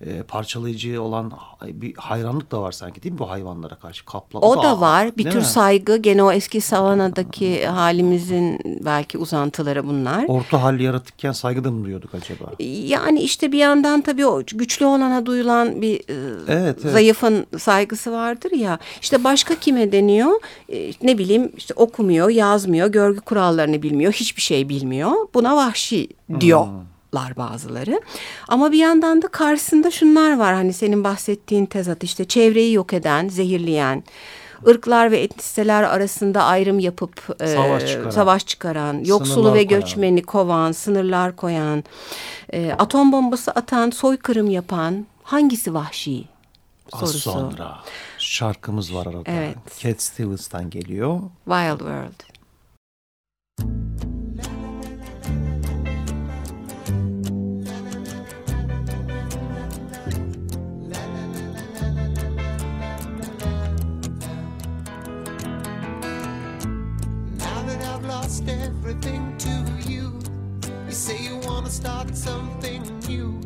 e, 0.06 0.24
parçalayıcı 0.24 1.01
olan 1.01 1.32
bir 1.63 1.96
hayranlık 1.96 2.51
da 2.51 2.62
var 2.62 2.72
sanki 2.72 3.03
değil 3.03 3.13
mi 3.13 3.20
bu 3.20 3.29
hayvanlara 3.29 3.75
karşı? 3.75 4.06
Kaplan. 4.06 4.44
O 4.44 4.63
da 4.63 4.82
var. 4.82 5.18
Bir 5.18 5.29
tür 5.29 5.39
mi? 5.39 5.46
saygı. 5.46 5.98
Gene 5.98 6.24
o 6.24 6.32
eski 6.32 6.62
savanadaki 6.62 7.68
halimizin 7.68 8.60
belki 8.86 9.18
uzantıları 9.18 9.88
bunlar. 9.88 10.25
Orta 10.27 10.63
halli 10.63 10.84
yaratıkken 10.84 11.32
saygı 11.32 11.63
da 11.63 11.72
mı 11.72 11.84
duyuyorduk 11.86 12.15
acaba? 12.15 12.46
Yani 12.88 13.20
işte 13.20 13.51
bir 13.51 13.58
yandan 13.58 14.01
tabii 14.01 14.25
o 14.25 14.44
güçlü 14.46 14.86
olana 14.86 15.25
duyulan 15.25 15.82
bir 15.82 15.96
e, 16.00 16.03
Evet, 16.48 16.77
evet. 16.84 16.94
zayıfın 16.94 17.46
saygısı 17.58 18.12
vardır 18.12 18.51
ya. 18.51 18.79
İşte 19.01 19.24
başka 19.24 19.56
kime 19.56 19.91
deniyor? 19.91 20.32
E, 20.70 20.91
ne 21.03 21.18
bileyim 21.18 21.51
işte 21.58 21.74
okumuyor, 21.74 22.29
yazmıyor, 22.29 22.88
görgü 22.88 23.20
kurallarını 23.20 23.82
bilmiyor, 23.82 24.13
hiçbir 24.13 24.41
şey 24.41 24.70
bilmiyor. 24.70 25.12
Buna 25.34 25.56
vahşi 25.56 26.08
diyorlar 27.13 27.36
bazıları. 27.38 28.01
Ama 28.48 28.72
bir 28.72 28.78
yandan 28.78 29.22
da 29.22 29.28
karşısında 29.28 29.92
şunlar 29.92 30.38
var. 30.38 30.54
Hani 30.54 30.74
senin 30.74 31.04
bahsettiğin 31.04 31.66
tezat 31.66 32.04
işte 32.04 32.25
çevreyi 32.25 32.74
yok 32.74 32.94
eden, 32.94 33.28
zehirleyen, 33.28 34.04
ırklar 34.68 35.12
ve 35.12 35.20
etnisiteler 35.22 35.84
arasında 35.84 36.44
ayrım 36.44 36.80
yapıp 36.80 37.36
e, 37.42 37.48
Savaş 37.48 37.86
çıkaran. 37.88 38.10
savaş 38.10 38.46
çıkaran, 38.46 39.04
yoksulu 39.06 39.54
ve 39.54 39.68
koyan. 39.68 39.68
göçmeni 39.82 40.24
kovan, 40.24 40.72
sınırlar 40.72 41.36
koyan, 41.36 41.84
e, 42.54 42.72
atom 42.72 43.12
bombası 43.12 43.51
atan, 43.51 43.89
soykırım 43.89 44.50
yapan 44.50 45.06
hangisi 45.24 45.74
vahşi? 45.74 46.25
Az 46.92 47.00
Sorusu. 47.00 47.32
sonra 47.32 47.75
şarkımız 48.18 48.96
var 48.96 49.06
arada. 49.06 49.22
Evet. 49.25 49.56
Cat 49.80 50.01
Stevens'tan 50.01 50.70
geliyor. 50.70 51.20
Wild 51.46 51.80
World. 51.80 52.30
Now 53.60 54.09
lost 68.29 68.48
everything 68.48 69.36
to 69.39 69.89
you, 69.89 70.19
you 70.86 70.91
say 70.91 71.17
you 71.19 71.38
wanna 71.48 71.69
start 71.69 72.15
something 72.15 72.83
new, 73.07 73.41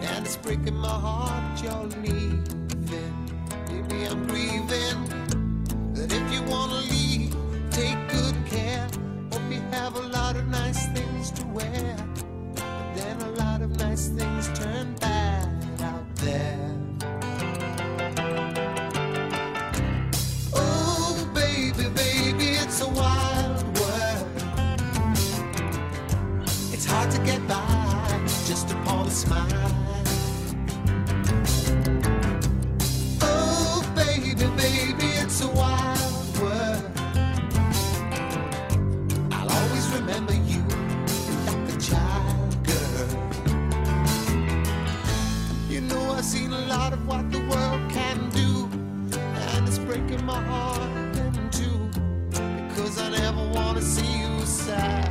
and 0.00 0.24
it's 0.24 0.36
breaking 0.36 0.76
my 0.76 0.88
heart 0.88 1.62
you're 1.62 1.90
leaving. 2.02 3.12
Maybe 3.68 4.06
I'm 4.06 4.26
grieving 4.26 5.17
heart 50.42 51.16
in 51.16 51.50
two. 51.50 51.90
Because 52.68 53.00
I 53.00 53.10
never 53.10 53.44
want 53.50 53.78
to 53.78 53.84
see 53.84 54.20
you 54.20 54.46
sad, 54.46 55.07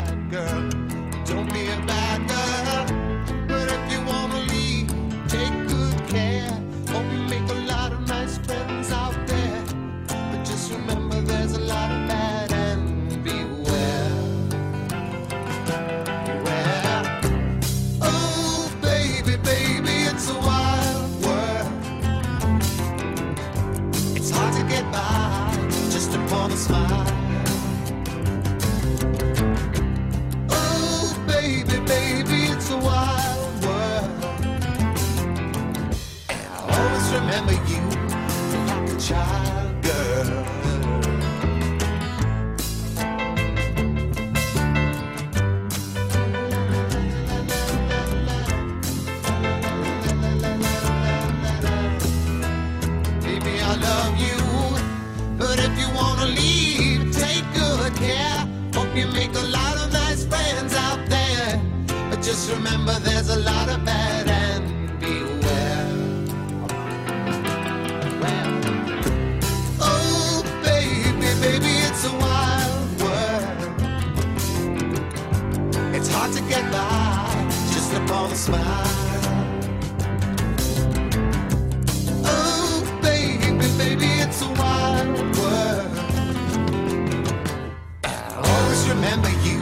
remember 89.08 89.30
you 89.48 89.60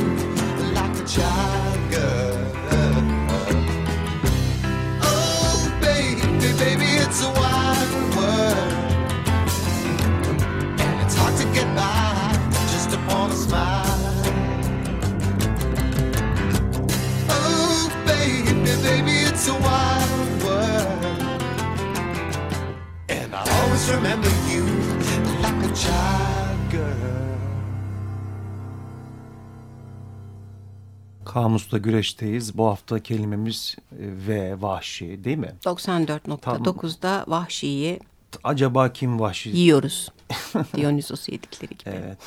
like 0.74 0.96
a 0.98 1.06
child 1.06 1.92
girl. 1.92 2.36
Oh, 5.04 5.78
baby, 5.80 6.22
baby, 6.58 6.90
it's 7.04 7.22
a 7.22 7.30
wild 7.30 8.16
world. 8.16 8.74
And 10.80 11.02
it's 11.04 11.16
hard 11.16 11.38
to 11.38 11.46
get 11.54 11.68
by 11.76 12.34
just 12.72 12.96
upon 12.96 13.32
a 13.32 13.36
smile. 13.36 13.86
Oh, 17.30 18.04
baby, 18.08 18.52
baby, 18.82 19.16
it's 19.30 19.48
a 19.48 19.54
wild 19.54 20.44
world. 20.44 21.22
And 23.10 23.36
I'll 23.36 23.50
always 23.62 23.92
remember 23.92 24.30
you 24.50 24.64
like 25.44 25.72
a 25.72 25.76
child 25.76 26.45
Kamus'ta 31.36 31.78
güreşteyiz. 31.78 32.58
Bu 32.58 32.68
hafta 32.68 33.00
kelimemiz 33.00 33.76
ve 33.92 34.62
vahşi 34.62 35.24
değil 35.24 35.38
mi? 35.38 35.54
94.9'da 35.66 37.26
vahşiyi 37.28 38.00
Acaba 38.44 38.94
kim 38.94 39.20
vahşi? 39.20 39.50
yiyoruz. 39.50 40.12
Dionysos 40.76 41.30
yedikleri 41.30 41.78
gibi. 41.78 41.90
Evet. 41.90 42.18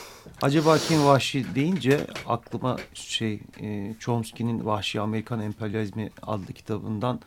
Acaba 0.43 0.79
kim 0.79 1.05
vahşi 1.05 1.55
deyince 1.55 2.07
aklıma 2.27 2.77
şey 2.95 3.41
e, 3.61 3.95
Chomsky'nin 3.99 4.65
Vahşi 4.67 5.01
Amerikan 5.01 5.41
Emperyalizmi 5.41 6.11
adlı 6.23 6.53
kitabından 6.53 7.21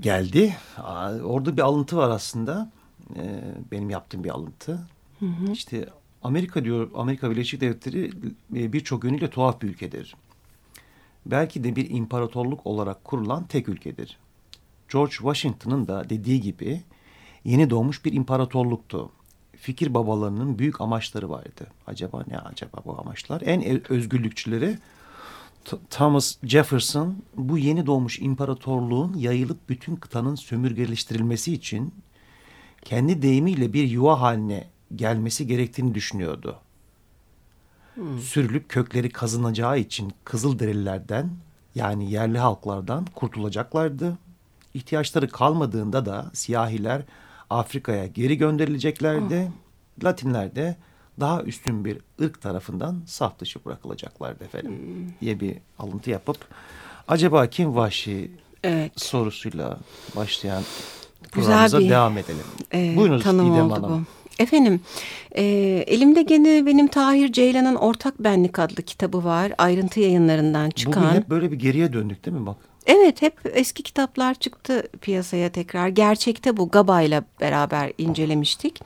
geldi. 0.00 0.56
Aa, 0.76 1.12
Orada 1.24 1.56
bir 1.56 1.62
alıntı 1.62 1.96
var 1.96 2.10
aslında. 2.10 2.70
E, 3.16 3.40
benim 3.72 3.90
yaptığım 3.90 4.24
bir 4.24 4.30
alıntı. 4.30 4.88
İşte 5.52 5.88
Amerika 6.22 6.64
diyor 6.64 6.90
Amerika 6.94 7.30
Birleşik 7.30 7.60
Devletleri 7.60 8.10
e, 8.56 8.72
birçok 8.72 9.04
yönüyle 9.04 9.30
tuhaf 9.30 9.62
bir 9.62 9.68
ülkedir. 9.68 10.14
Belki 11.26 11.64
de 11.64 11.76
bir 11.76 11.90
imparatorluk 11.90 12.66
olarak 12.66 13.04
kurulan 13.04 13.44
tek 13.44 13.68
ülkedir. 13.68 14.18
George 14.92 15.12
Washington'ın 15.12 15.86
da 15.86 16.10
dediği 16.10 16.40
gibi 16.40 16.82
yeni 17.44 17.70
doğmuş 17.70 18.04
bir 18.04 18.12
imparatorluktu. 18.12 19.10
Fikir 19.56 19.94
babalarının 19.94 20.58
büyük 20.58 20.80
amaçları 20.80 21.30
vardı. 21.30 21.66
Acaba 21.86 22.24
ne 22.28 22.38
acaba 22.38 22.76
bu 22.84 23.00
amaçlar? 23.00 23.40
En 23.40 23.92
özgürlükçüleri 23.92 24.78
Thomas 25.90 26.36
Jefferson 26.42 27.16
bu 27.36 27.58
yeni 27.58 27.86
doğmuş 27.86 28.20
imparatorluğun 28.20 29.14
yayılıp 29.14 29.68
bütün 29.68 29.96
kıtanın 29.96 30.34
sömürgeleştirilmesi 30.34 31.52
için 31.52 31.94
kendi 32.82 33.22
deyimiyle 33.22 33.72
bir 33.72 33.84
yuva 33.84 34.20
haline 34.20 34.68
gelmesi 34.96 35.46
gerektiğini 35.46 35.94
düşünüyordu. 35.94 36.56
Sürülüp 38.22 38.68
kökleri 38.68 39.10
kazınacağı 39.10 39.78
için 39.78 40.12
Kızılderililerden 40.24 41.30
yani 41.74 42.10
yerli 42.10 42.38
halklardan 42.38 43.06
kurtulacaklardı. 43.14 44.18
İhtiyaçları 44.74 45.28
kalmadığında 45.28 46.06
da 46.06 46.30
siyahiler 46.32 47.02
Afrika'ya 47.50 48.06
geri 48.06 48.38
gönderileceklerdi. 48.38 49.52
Latinler 50.04 50.56
de 50.56 50.76
daha 51.20 51.42
üstün 51.42 51.84
bir 51.84 51.98
ırk 52.20 52.42
tarafından 52.42 53.02
saf 53.06 53.38
dışı 53.38 53.64
bırakılacaklardı 53.64 54.44
efendim 54.44 54.74
diye 55.20 55.40
bir 55.40 55.56
alıntı 55.78 56.10
yapıp 56.10 56.36
acaba 57.08 57.46
kim 57.46 57.76
vahşi 57.76 58.30
Evet. 58.64 59.00
sorusuyla 59.00 59.78
başlayan 60.16 60.62
Güzel 61.22 61.32
programımıza 61.32 61.78
bir, 61.78 61.90
devam 61.90 62.18
edelim. 62.18 62.44
Ee, 62.74 62.96
Buyurunuz 62.96 63.22
tanım 63.22 63.52
İdem 63.52 63.64
oldu 63.66 63.74
Hanım. 63.74 64.06
bu. 64.06 64.27
Efendim, 64.38 64.80
e, 65.36 65.42
elimde 65.86 66.22
gene 66.22 66.66
benim 66.66 66.86
Tahir 66.86 67.32
Ceylan'ın 67.32 67.74
Ortak 67.74 68.18
Benlik 68.18 68.58
adlı 68.58 68.82
kitabı 68.82 69.24
var. 69.24 69.52
Ayrıntı 69.58 70.00
yayınlarından 70.00 70.70
çıkan. 70.70 71.04
Bugün 71.04 71.14
hep 71.16 71.30
böyle 71.30 71.52
bir 71.52 71.58
geriye 71.58 71.92
döndük 71.92 72.24
değil 72.24 72.36
mi 72.36 72.46
bak? 72.46 72.56
Evet 72.86 73.22
hep 73.22 73.34
eski 73.52 73.82
kitaplar 73.82 74.34
çıktı 74.34 74.82
piyasaya 75.00 75.48
tekrar. 75.48 75.88
Gerçekte 75.88 76.56
bu 76.56 76.68
Gaba'yla 76.68 77.24
beraber 77.40 77.92
incelemiştik. 77.98 78.80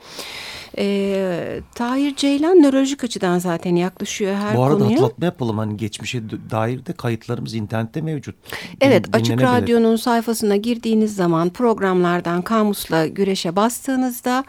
Ee, 0.77 1.59
Tahir 1.75 2.15
Ceylan 2.15 2.61
nörolojik 2.63 3.03
açıdan 3.03 3.39
zaten 3.39 3.75
yaklaşıyor 3.75 4.35
her 4.35 4.57
Bu 4.57 4.63
arada 4.63 4.77
konuya. 4.77 4.91
hatırlatma 4.91 5.25
yapalım 5.25 5.57
hani 5.57 5.77
geçmişe 5.77 6.21
dair 6.51 6.85
de 6.85 6.93
kayıtlarımız 6.93 7.53
internette 7.53 8.01
mevcut. 8.01 8.35
Evet 8.81 9.07
Din- 9.07 9.11
Açık. 9.19 9.41
Radyo'nun 9.41 9.95
sayfasına 9.95 10.55
girdiğiniz 10.55 11.15
zaman 11.15 11.49
programlardan 11.49 12.41
kamusla 12.41 13.07
güreşe 13.07 13.55
bastığınızda 13.55 14.43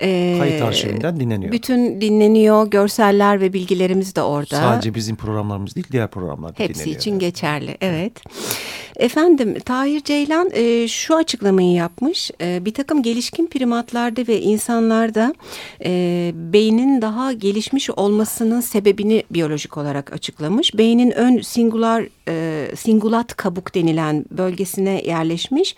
e, 0.00 0.36
Kayıt 0.38 0.62
arşivinden 0.62 1.20
dinleniyor. 1.20 1.52
bütün 1.52 2.00
dinleniyor. 2.00 2.70
Görseller 2.70 3.40
ve 3.40 3.52
bilgilerimiz 3.52 4.14
de 4.16 4.22
orada. 4.22 4.56
Sadece 4.56 4.94
bizim 4.94 5.16
programlarımız 5.16 5.74
değil 5.74 5.86
diğer 5.92 6.08
programlar 6.08 6.50
da 6.50 6.54
Hepsi 6.58 6.74
dinleniyor. 6.74 7.00
için 7.00 7.18
geçerli. 7.18 7.78
Evet. 7.80 8.12
Efendim 8.98 9.58
Tahir 9.60 10.00
Ceylan 10.00 10.50
e, 10.52 10.88
şu 10.88 11.16
açıklamayı 11.16 11.72
yapmış. 11.72 12.30
E, 12.40 12.64
bir 12.64 12.74
takım 12.74 13.02
gelişkin 13.02 13.46
primatlarda 13.46 14.26
ve 14.28 14.40
insanlarda 14.40 15.34
e, 15.84 16.32
beynin 16.34 17.02
daha 17.02 17.32
gelişmiş 17.32 17.90
olmasının 17.90 18.60
sebebini 18.60 19.22
biyolojik 19.30 19.76
olarak 19.76 20.12
açıklamış. 20.12 20.74
Beynin 20.78 21.10
ön 21.10 21.40
singular 21.40 22.04
e, 22.28 22.76
singulat 22.76 23.36
kabuk 23.36 23.74
denilen 23.74 24.24
bölgesine 24.30 25.02
yerleşmiş. 25.06 25.76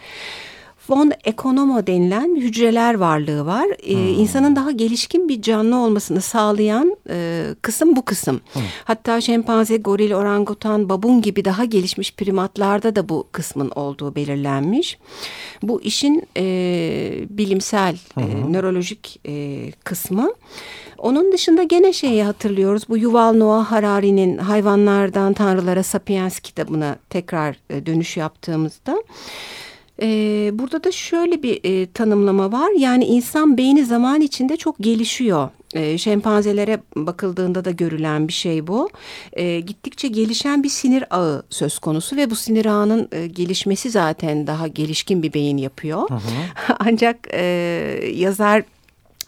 Von 0.90 1.12
economo 1.25 1.87
denilen 1.87 2.37
hücreler 2.37 2.94
varlığı 2.94 3.47
var. 3.47 3.66
Ee, 3.82 4.11
insanın 4.11 4.56
daha 4.56 4.70
gelişkin 4.70 5.28
bir 5.28 5.42
canlı 5.42 5.76
olmasını 5.76 6.20
sağlayan 6.20 6.97
e, 7.11 7.47
kısım 7.62 7.97
bu 7.97 8.04
kısım. 8.04 8.40
Hatta 8.85 9.20
şempanze, 9.20 9.76
goril, 9.76 10.12
orangutan, 10.12 10.88
babun 10.88 11.22
gibi 11.22 11.44
daha 11.44 11.64
gelişmiş 11.64 12.14
primatlarda 12.14 12.96
da 12.96 13.09
bu 13.09 13.29
kısmın 13.33 13.70
olduğu 13.70 14.14
belirlenmiş. 14.14 14.98
Bu 15.62 15.83
işin 15.83 16.22
e, 16.37 16.44
bilimsel, 17.31 17.96
e, 18.16 18.53
nörolojik 18.53 19.20
e, 19.26 19.66
kısmı. 19.85 20.33
Onun 20.98 21.33
dışında 21.33 21.62
gene 21.62 21.92
şeyi 21.92 22.22
hatırlıyoruz. 22.22 22.83
Bu 22.88 22.98
Yuval 22.98 23.33
Noah 23.33 23.72
Harari'nin 23.72 24.38
Hayvanlardan 24.38 25.33
Tanrılara 25.33 25.83
Sapiens 25.83 26.40
kitabına 26.40 26.96
tekrar 27.11 27.57
e, 27.70 27.87
dönüş 27.87 28.16
yaptığımızda 28.16 29.03
ee, 30.03 30.51
burada 30.53 30.85
da 30.85 30.93
şöyle 30.93 31.43
bir 31.43 31.61
e, 31.65 31.87
tanımlama 31.93 32.53
var. 32.53 32.71
Yani 32.79 33.05
insan 33.05 33.57
beyni 33.57 33.85
zaman 33.85 34.21
içinde 34.21 34.57
çok 34.57 34.79
gelişiyor. 34.79 35.49
E, 35.75 35.99
şempanzelere 35.99 36.81
bakıldığında 36.97 37.65
da 37.65 37.71
görülen 37.71 38.29
bir 38.29 38.33
şey 38.33 38.67
bu. 38.67 38.91
E, 39.33 39.61
gittikçe 39.61 40.09
gelişen 40.09 40.63
bir 40.63 40.69
sinir 40.69 41.05
ağı 41.11 41.43
söz 41.51 41.79
konusu 41.79 42.17
ve 42.17 42.31
bu 42.31 42.35
sinir 42.37 42.67
ağının 42.67 43.09
e, 43.13 43.27
gelişmesi 43.27 43.91
zaten 43.91 44.47
daha 44.47 44.69
gelişkin 44.69 45.23
bir 45.23 45.33
beyin 45.33 45.57
yapıyor. 45.57 46.09
Ancak 46.79 47.17
e, 47.33 47.43
yazar 48.15 48.63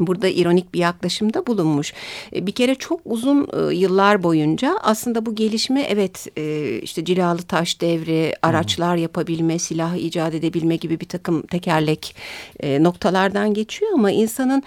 burada 0.00 0.28
ironik 0.28 0.74
bir 0.74 0.78
yaklaşımda 0.78 1.46
bulunmuş. 1.46 1.92
E, 2.34 2.46
Bir 2.46 2.52
kere 2.52 2.74
çok 2.74 3.00
uzun 3.04 3.48
e, 3.52 3.74
yıllar 3.74 4.22
boyunca 4.22 4.78
aslında 4.82 5.26
bu 5.26 5.34
gelişme 5.34 5.82
evet 5.82 6.28
e, 6.38 6.78
işte 6.78 7.04
cilalı 7.04 7.42
taş 7.42 7.80
devri, 7.80 8.34
araçlar 8.42 8.96
yapabilme, 8.96 9.58
silah 9.58 9.96
icat 9.96 10.34
edebilme 10.34 10.76
gibi 10.76 11.00
bir 11.00 11.08
takım 11.08 11.42
tekerlek 11.42 12.16
noktalardan 12.62 13.54
geçiyor 13.54 13.92
ama 13.94 14.10
insanın 14.10 14.62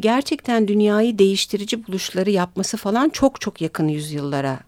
gerçekten 0.00 0.68
dünyayı 0.68 1.18
değiştirici 1.18 1.86
buluşları 1.86 2.30
yapması 2.30 2.76
falan 2.76 3.08
çok 3.08 3.40
çok 3.40 3.60
yakın 3.60 3.88
yüzyıllara 3.88 4.58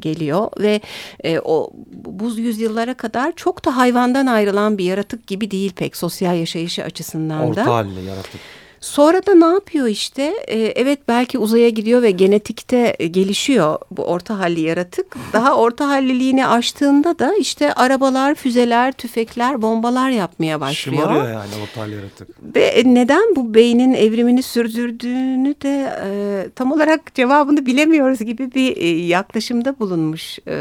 geliyor 0.00 0.50
ve 0.58 0.80
e, 1.24 1.38
o 1.38 1.70
bu 1.92 2.30
yüzyıllara 2.30 2.94
kadar 2.94 3.32
çok 3.36 3.64
da 3.64 3.76
hayvandan 3.76 4.26
ayrılan 4.26 4.78
bir 4.78 4.84
yaratık 4.84 5.26
gibi 5.26 5.50
değil 5.50 5.72
pek 5.72 5.96
sosyal 5.96 6.36
yaşayışı 6.36 6.84
açısından 6.84 7.40
da. 7.40 7.46
Orta 7.46 7.74
halde 7.74 8.00
yarattık. 8.00 8.40
Sonra 8.82 9.26
da 9.26 9.34
ne 9.34 9.54
yapıyor 9.54 9.86
işte? 9.86 10.34
Ee, 10.48 10.58
evet 10.58 10.98
belki 11.08 11.38
uzaya 11.38 11.68
gidiyor 11.68 12.02
ve 12.02 12.10
genetikte 12.10 12.96
e, 12.98 13.06
gelişiyor 13.06 13.78
bu 13.90 14.04
orta 14.04 14.38
halli 14.38 14.60
yaratık. 14.60 15.16
Daha 15.32 15.56
orta 15.56 15.88
halliliğini 15.88 16.46
aştığında 16.46 17.18
da 17.18 17.34
işte 17.34 17.72
arabalar, 17.72 18.34
füzeler, 18.34 18.92
tüfekler, 18.92 19.62
bombalar 19.62 20.10
yapmaya 20.10 20.60
başlıyor. 20.60 21.02
Şımarıyor 21.02 21.28
yani 21.28 21.50
orta 21.62 21.80
halde 21.80 21.94
yarattık. 21.94 22.28
Ve 22.56 22.82
neden 22.84 23.36
bu 23.36 23.54
beynin 23.54 23.94
evrimini 23.94 24.42
sürdürdüğünü 24.42 25.54
de 25.62 25.92
e, 26.04 26.48
tam 26.54 26.72
olarak 26.72 27.14
cevabını 27.14 27.66
bilemiyoruz 27.66 28.18
gibi 28.18 28.54
bir 28.54 28.76
e, 28.76 28.88
yaklaşımda 28.88 29.78
bulunmuş 29.78 30.38
e, 30.46 30.54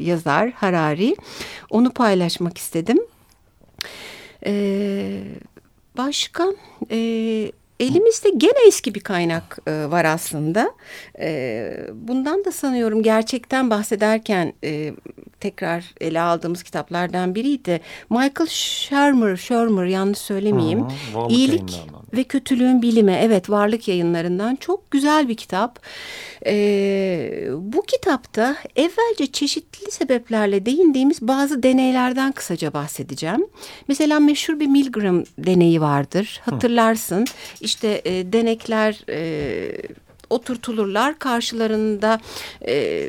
yazar 0.00 0.50
Harari. 0.50 1.16
Onu 1.70 1.90
paylaşmak 1.90 2.58
istedim. 2.58 2.98
E, 4.46 5.22
başka 5.96 6.44
e, 6.90 6.96
elimizde 7.80 8.30
gene 8.36 8.66
eski 8.68 8.94
bir 8.94 9.00
kaynak 9.00 9.58
e, 9.66 9.90
var 9.90 10.04
aslında. 10.04 10.72
E, 11.18 11.70
bundan 11.94 12.44
da 12.44 12.52
sanıyorum 12.52 13.02
gerçekten 13.02 13.70
bahsederken 13.70 14.52
e, 14.64 14.92
tekrar 15.40 15.84
ele 16.00 16.20
aldığımız 16.20 16.62
kitaplardan 16.62 17.34
biriydi. 17.34 17.80
Michael 18.10 18.48
Shermer, 18.48 19.36
Shermer 19.36 19.84
yanlış 19.84 20.18
söylemeyeyim. 20.18 20.80
Hı 20.80 20.84
hı, 21.18 21.28
İyilik. 21.28 21.82
Ve 22.12 22.24
Kötülüğün 22.24 22.82
Bilimi. 22.82 23.18
Evet 23.20 23.50
varlık 23.50 23.88
yayınlarından 23.88 24.56
çok 24.56 24.90
güzel 24.90 25.28
bir 25.28 25.36
kitap. 25.36 25.80
Ee, 26.46 27.48
bu 27.52 27.82
kitapta 27.82 28.56
evvelce 28.76 29.26
çeşitli 29.32 29.90
sebeplerle 29.90 30.66
değindiğimiz 30.66 31.22
bazı 31.22 31.62
deneylerden 31.62 32.32
kısaca 32.32 32.72
bahsedeceğim. 32.72 33.46
Mesela 33.88 34.20
meşhur 34.20 34.60
bir 34.60 34.66
Milgram 34.66 35.24
deneyi 35.38 35.80
vardır. 35.80 36.40
Hatırlarsın 36.44 37.26
işte 37.60 38.02
e, 38.04 38.32
denekler 38.32 39.04
e, 39.08 39.68
oturtulurlar 40.30 41.18
karşılarında... 41.18 42.20
E, 42.66 43.08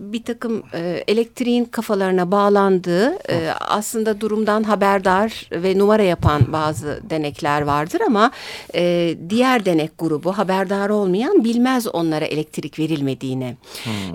bir 0.00 0.22
takım 0.22 0.62
e, 0.74 1.04
elektriğin 1.08 1.64
kafalarına 1.64 2.30
bağlandığı 2.30 3.18
e, 3.30 3.50
aslında 3.60 4.20
durumdan 4.20 4.62
haberdar 4.62 5.48
ve 5.52 5.78
numara 5.78 6.02
yapan 6.02 6.52
bazı 6.52 7.00
denekler 7.10 7.62
vardır 7.62 8.00
ama 8.06 8.30
e, 8.74 9.14
diğer 9.30 9.64
denek 9.64 9.90
grubu 9.98 10.38
haberdar 10.38 10.90
olmayan 10.90 11.44
bilmez 11.44 11.86
onlara 11.86 12.24
elektrik 12.24 12.78
verilmediğini. 12.78 13.56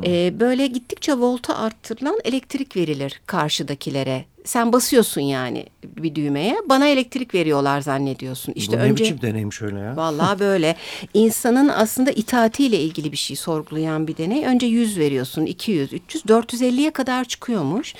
E, 0.05 0.39
böyle 0.39 0.67
gittikçe 0.67 1.13
volta 1.13 1.57
arttırılan 1.57 2.19
elektrik 2.23 2.75
verilir 2.75 3.21
karşıdakilere 3.25 4.25
sen 4.45 4.73
basıyorsun 4.73 5.21
yani 5.21 5.65
bir 5.83 6.15
düğmeye. 6.15 6.55
Bana 6.69 6.87
elektrik 6.87 7.33
veriyorlar 7.35 7.81
zannediyorsun. 7.81 8.53
İşte 8.55 8.73
Bu 8.73 8.79
ne 8.79 8.83
önce 8.83 9.03
biçim 9.03 9.21
deneymiş 9.21 9.61
öyle 9.61 9.79
ya? 9.79 9.97
Vallahi 9.97 10.39
böyle. 10.39 10.75
İnsanın 11.13 11.67
aslında 11.67 12.11
itaatiyle 12.11 12.79
ilgili 12.79 13.11
bir 13.11 13.17
şey 13.17 13.35
sorgulayan 13.35 14.07
bir 14.07 14.17
deney. 14.17 14.45
Önce 14.45 14.65
100 14.67 14.97
veriyorsun, 14.97 15.45
200, 15.45 15.93
300, 15.93 16.23
450'ye 16.25 16.91
kadar 16.91 17.25
çıkıyormuş. 17.25 17.93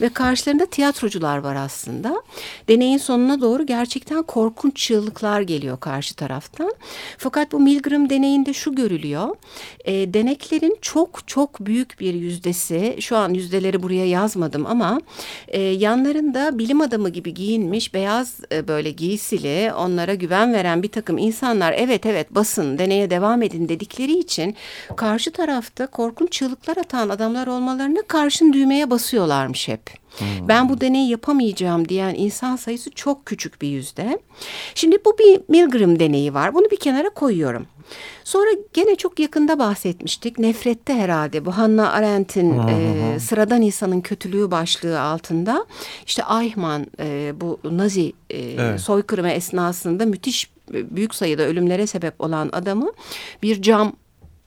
Ve 0.00 0.08
karşılarında 0.08 0.66
tiyatrocular 0.66 1.38
var 1.38 1.54
aslında. 1.54 2.22
Deneyin 2.68 2.98
sonuna 2.98 3.40
doğru 3.40 3.66
gerçekten 3.66 4.22
korkunç 4.22 4.76
çığlıklar 4.76 5.40
geliyor 5.40 5.80
karşı 5.80 6.14
taraftan. 6.14 6.74
Fakat 7.18 7.52
bu 7.52 7.60
Milgram 7.60 8.10
deneyinde 8.10 8.52
şu 8.52 8.74
görülüyor. 8.74 9.36
E, 9.84 10.14
deneklerin 10.14 10.78
çok 10.80 11.28
çok 11.28 11.60
büyük 11.60 12.00
bir 12.00 12.14
yüzdesi, 12.14 12.96
şu 13.00 13.16
an 13.16 13.34
yüzdeleri 13.34 13.82
buraya 13.82 14.06
yazmadım 14.06 14.66
ama 14.66 15.00
e, 15.48 15.83
yanlarında 15.84 16.58
bilim 16.58 16.80
adamı 16.80 17.08
gibi 17.08 17.34
giyinmiş 17.34 17.94
beyaz 17.94 18.40
e, 18.52 18.68
böyle 18.68 18.90
giysili 18.90 19.72
onlara 19.72 20.14
güven 20.14 20.52
veren 20.52 20.82
bir 20.82 20.88
takım 20.88 21.18
insanlar 21.18 21.74
evet 21.76 22.06
evet 22.06 22.34
basın 22.34 22.78
deneye 22.78 23.10
devam 23.10 23.42
edin 23.42 23.68
dedikleri 23.68 24.18
için 24.18 24.54
karşı 24.96 25.32
tarafta 25.32 25.86
korkunç 25.86 26.32
çığlıklar 26.32 26.76
atan 26.76 27.08
adamlar 27.08 27.46
olmalarına 27.46 28.02
karşın 28.02 28.52
düğmeye 28.52 28.90
basıyorlarmış 28.90 29.68
hep. 29.68 30.04
Ben 30.48 30.68
bu 30.68 30.80
deneyi 30.80 31.10
yapamayacağım 31.10 31.88
diyen 31.88 32.14
insan 32.14 32.56
sayısı 32.56 32.90
çok 32.90 33.26
küçük 33.26 33.62
bir 33.62 33.68
yüzde. 33.68 34.18
Şimdi 34.74 34.98
bu 35.04 35.18
bir 35.18 35.40
Milgram 35.48 35.98
deneyi 35.98 36.34
var. 36.34 36.54
Bunu 36.54 36.70
bir 36.70 36.76
kenara 36.76 37.10
koyuyorum. 37.10 37.66
Sonra 38.24 38.50
gene 38.72 38.96
çok 38.96 39.18
yakında 39.18 39.58
bahsetmiştik. 39.58 40.38
Nefrette 40.38 40.94
herhalde 40.94 41.44
bu 41.44 41.56
Hannah 41.58 41.94
Arendt'in 41.94 42.68
e, 42.68 43.20
sıradan 43.20 43.62
insanın 43.62 44.00
kötülüğü 44.00 44.50
başlığı 44.50 45.00
altında 45.00 45.66
işte 46.06 46.22
Eichmann 46.40 46.86
e, 47.00 47.32
bu 47.40 47.60
Nazi 47.64 48.12
e, 48.30 48.38
Evet. 48.38 48.80
soykırımı 48.80 49.30
esnasında 49.30 50.06
müthiş 50.06 50.50
e, 50.74 50.96
büyük 50.96 51.14
sayıda 51.14 51.42
ölümlere 51.42 51.86
sebep 51.86 52.20
olan 52.20 52.48
adamı 52.52 52.92
bir 53.42 53.62
cam 53.62 53.92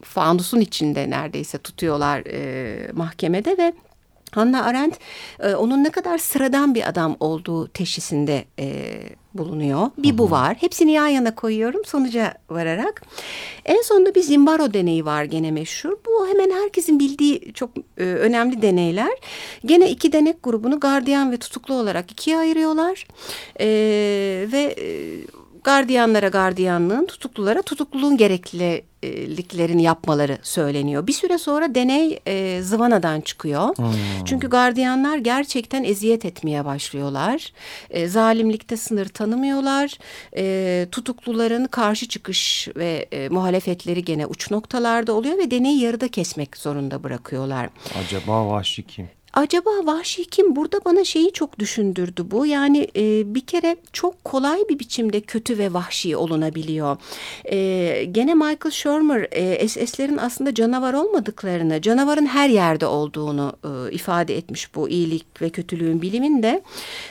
fanusun 0.04 0.60
içinde 0.60 1.10
neredeyse 1.10 1.58
tutuyorlar 1.58 2.24
e, 2.26 2.92
mahkemede 2.94 3.58
ve 3.58 3.74
Hannah 4.32 4.66
Arendt 4.66 5.00
e, 5.40 5.56
onun 5.56 5.84
ne 5.84 5.90
kadar 5.90 6.18
sıradan 6.18 6.76
bir 6.76 6.90
adam 6.90 7.18
olduğu 7.20 7.68
teşhisinde 7.68 8.46
e, 8.60 9.00
bulunuyor. 9.38 9.90
Bir 9.98 10.18
bu 10.18 10.32
var. 10.32 10.58
Hepsini 10.60 10.92
yan 10.92 11.08
yana 11.08 11.36
koyuyorum 11.36 11.86
sonuca 11.86 12.34
vararak. 12.50 13.02
En 13.66 13.82
sonunda 13.82 14.16
bir 14.16 14.22
Zimbaro 14.22 14.74
deneyi 14.74 15.06
var 15.06 15.24
gene 15.24 15.52
meşhur. 15.52 15.92
Bu 16.06 16.28
hemen 16.28 16.52
herkesin 16.52 17.00
bildiği 17.00 17.54
çok 17.54 17.70
e, 17.98 18.04
önemli 18.04 18.62
deneyler. 18.62 19.12
Gene 19.66 19.90
iki 19.90 20.12
denek 20.12 20.44
grubunu 20.44 20.80
gardiyan 20.80 21.32
ve 21.32 21.38
tutuklu 21.38 21.74
olarak 21.74 22.12
ikiye 22.12 22.38
ayırıyorlar. 22.38 23.08
E, 23.60 23.68
ve 24.52 24.76
e, 24.80 24.88
gardiyanlara 25.68 26.28
gardiyanlığın, 26.28 27.06
tutuklulara 27.06 27.62
tutukluluğun 27.62 28.18
gerekliliklerini 28.18 29.84
yapmaları 29.84 30.38
söyleniyor. 30.44 31.08
Bir 31.08 31.14
süre 31.14 31.38
sonra 31.38 31.76
deney 31.76 32.20
e, 32.28 32.62
zıvanadan 32.62 33.22
çıkıyor. 33.22 33.76
Çünkü 34.26 34.50
gardiyanlar 34.50 35.18
gerçekten 35.18 35.84
eziyet 35.84 36.26
etmeye 36.26 36.66
başlıyorlar. 36.66 37.54
E, 37.90 38.08
zalimlikte 38.08 38.78
sınır 38.78 39.06
tanımıyorlar. 39.06 39.98
E, 40.38 40.88
tutukluların 40.92 41.66
karşı 41.66 42.08
çıkış 42.08 42.68
ve 42.76 43.08
e, 43.12 43.30
muhalefetleri 43.30 44.06
gene 44.06 44.26
uç 44.26 44.52
noktalarda 44.52 45.14
oluyor 45.14 45.38
ve 45.38 45.52
deneyi 45.52 45.82
yarıda 45.82 46.08
kesmek 46.08 46.58
zorunda 46.58 47.04
bırakıyorlar. 47.04 47.70
Acaba 48.00 48.48
vahşi 48.48 48.84
kim? 48.84 49.17
Acaba 49.38 49.70
vahşi 49.84 50.26
kim? 50.26 50.56
Burada 50.56 50.80
bana 50.86 51.04
şeyi 51.04 51.34
çok 51.34 51.60
düşündürdü 51.60 52.26
bu. 52.32 52.46
Yani 52.46 52.88
e, 52.96 53.36
bir 53.36 53.46
kere 53.46 53.76
çok 53.94 54.24
kolay 54.24 54.60
bir 54.70 54.80
biçimde 54.80 55.22
kötü 55.22 55.58
ve 55.58 55.74
vahşi 55.74 56.18
olunabiliyor. 56.18 56.98
E, 57.46 58.06
gene 58.12 58.34
Michael 58.34 58.72
Shermer 58.72 59.28
e, 59.32 59.68
SS'lerin 59.68 60.18
aslında 60.18 60.54
canavar 60.54 60.94
olmadıklarını, 60.94 61.82
canavarın 61.82 62.26
her 62.26 62.50
yerde 62.50 62.86
olduğunu 62.86 63.54
e, 63.64 63.92
ifade 63.92 64.38
etmiş 64.38 64.76
bu 64.76 64.90
iyilik 64.90 65.42
ve 65.42 65.50
kötülüğün 65.50 66.02
biliminde. 66.02 66.62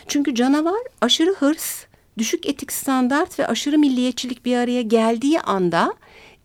Çünkü 0.09 0.35
canavar 0.35 0.81
aşırı 1.01 1.35
hırs, 1.35 1.85
düşük 2.19 2.47
etik 2.47 2.73
standart 2.73 3.39
ve 3.39 3.47
aşırı 3.47 3.79
milliyetçilik 3.79 4.45
bir 4.45 4.57
araya 4.57 4.83
geldiği 4.83 5.41
anda 5.41 5.95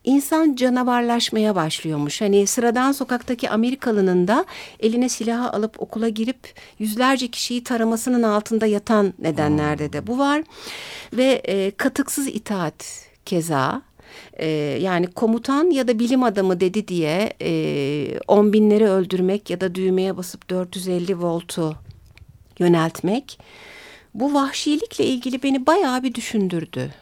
insan 0.04 0.56
canavarlaşmaya 0.56 1.56
başlıyormuş. 1.56 2.22
Hani 2.22 2.48
sıradan 2.48 2.92
sokaktaki 2.92 3.50
Amerikalının 3.50 4.28
da 4.28 4.46
eline 4.80 5.10
silahı 5.10 5.52
alıp 5.52 5.82
okula 5.82 6.10
girip 6.10 6.54
yüzlerce 6.80 7.28
kişiyi 7.28 7.64
taramasının 7.64 8.24
altında 8.24 8.66
yatan 8.66 9.14
nedenlerde 9.20 9.94
de 9.94 10.08
bu 10.08 10.18
var. 10.18 10.44
Ve 11.14 11.26
e, 11.26 11.72
katıksız 11.72 12.28
itaat 12.28 13.08
keza. 13.26 13.82
E, 14.34 14.48
yani 14.82 15.08
komutan 15.08 15.70
ya 15.70 15.88
da 15.88 16.00
bilim 16.00 16.24
adamı 16.24 16.60
dedi 16.60 16.88
diye 16.88 17.34
e, 17.42 18.20
on 18.28 18.54
binleri 18.54 18.90
öldürmek 18.90 19.50
ya 19.50 19.62
da 19.62 19.76
düğmeye 19.76 20.18
basıp 20.18 20.50
450 20.50 21.22
voltu 21.22 21.76
yöneltmek 22.60 23.40
bu 24.14 24.34
vahşilikle 24.34 25.06
ilgili 25.06 25.44
beni 25.44 25.66
bayağı 25.66 26.04
bir 26.04 26.14
düşündürdü. 26.14 26.94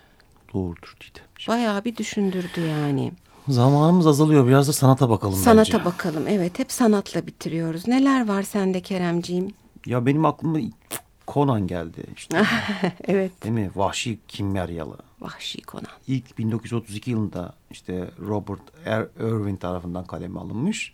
Doğrudur 0.54 0.98
Didem. 1.02 1.29
Bayağı 1.48 1.86
bir 1.86 1.96
düşündürdü 1.98 2.62
yani. 2.70 3.12
Zamanımız 3.48 4.08
azalıyor. 4.08 4.48
Biraz 4.48 4.68
da 4.68 4.74
sanata 4.74 5.10
bakalım 5.10 5.36
Sanata 5.36 5.74
bence. 5.74 5.86
bakalım. 5.86 6.24
Evet 6.28 6.60
hep 6.60 6.72
sanatla 6.72 7.28
bitiriyoruz. 7.28 7.88
Neler 7.88 8.28
var 8.28 8.44
sende 8.44 8.82
Keremciğim? 8.82 9.48
Ya 9.86 10.06
benim 10.06 10.26
aklıma 10.26 10.60
Conan 11.28 11.68
geldi 11.68 12.04
işte. 12.16 12.42
evet. 13.08 13.44
Değil 13.44 13.56
mi? 13.56 13.72
Vahşi 13.76 14.20
kimyaryalı. 14.28 14.98
Vahşi 15.22 15.62
Conan. 15.62 15.86
İlk 16.08 16.38
1932 16.38 17.12
yılında 17.12 17.54
işte 17.72 18.10
Robert 18.20 18.62
Er- 18.86 19.08
Irwin 19.20 19.56
tarafından 19.56 20.06
kaleme 20.06 20.40
alınmış. 20.40 20.94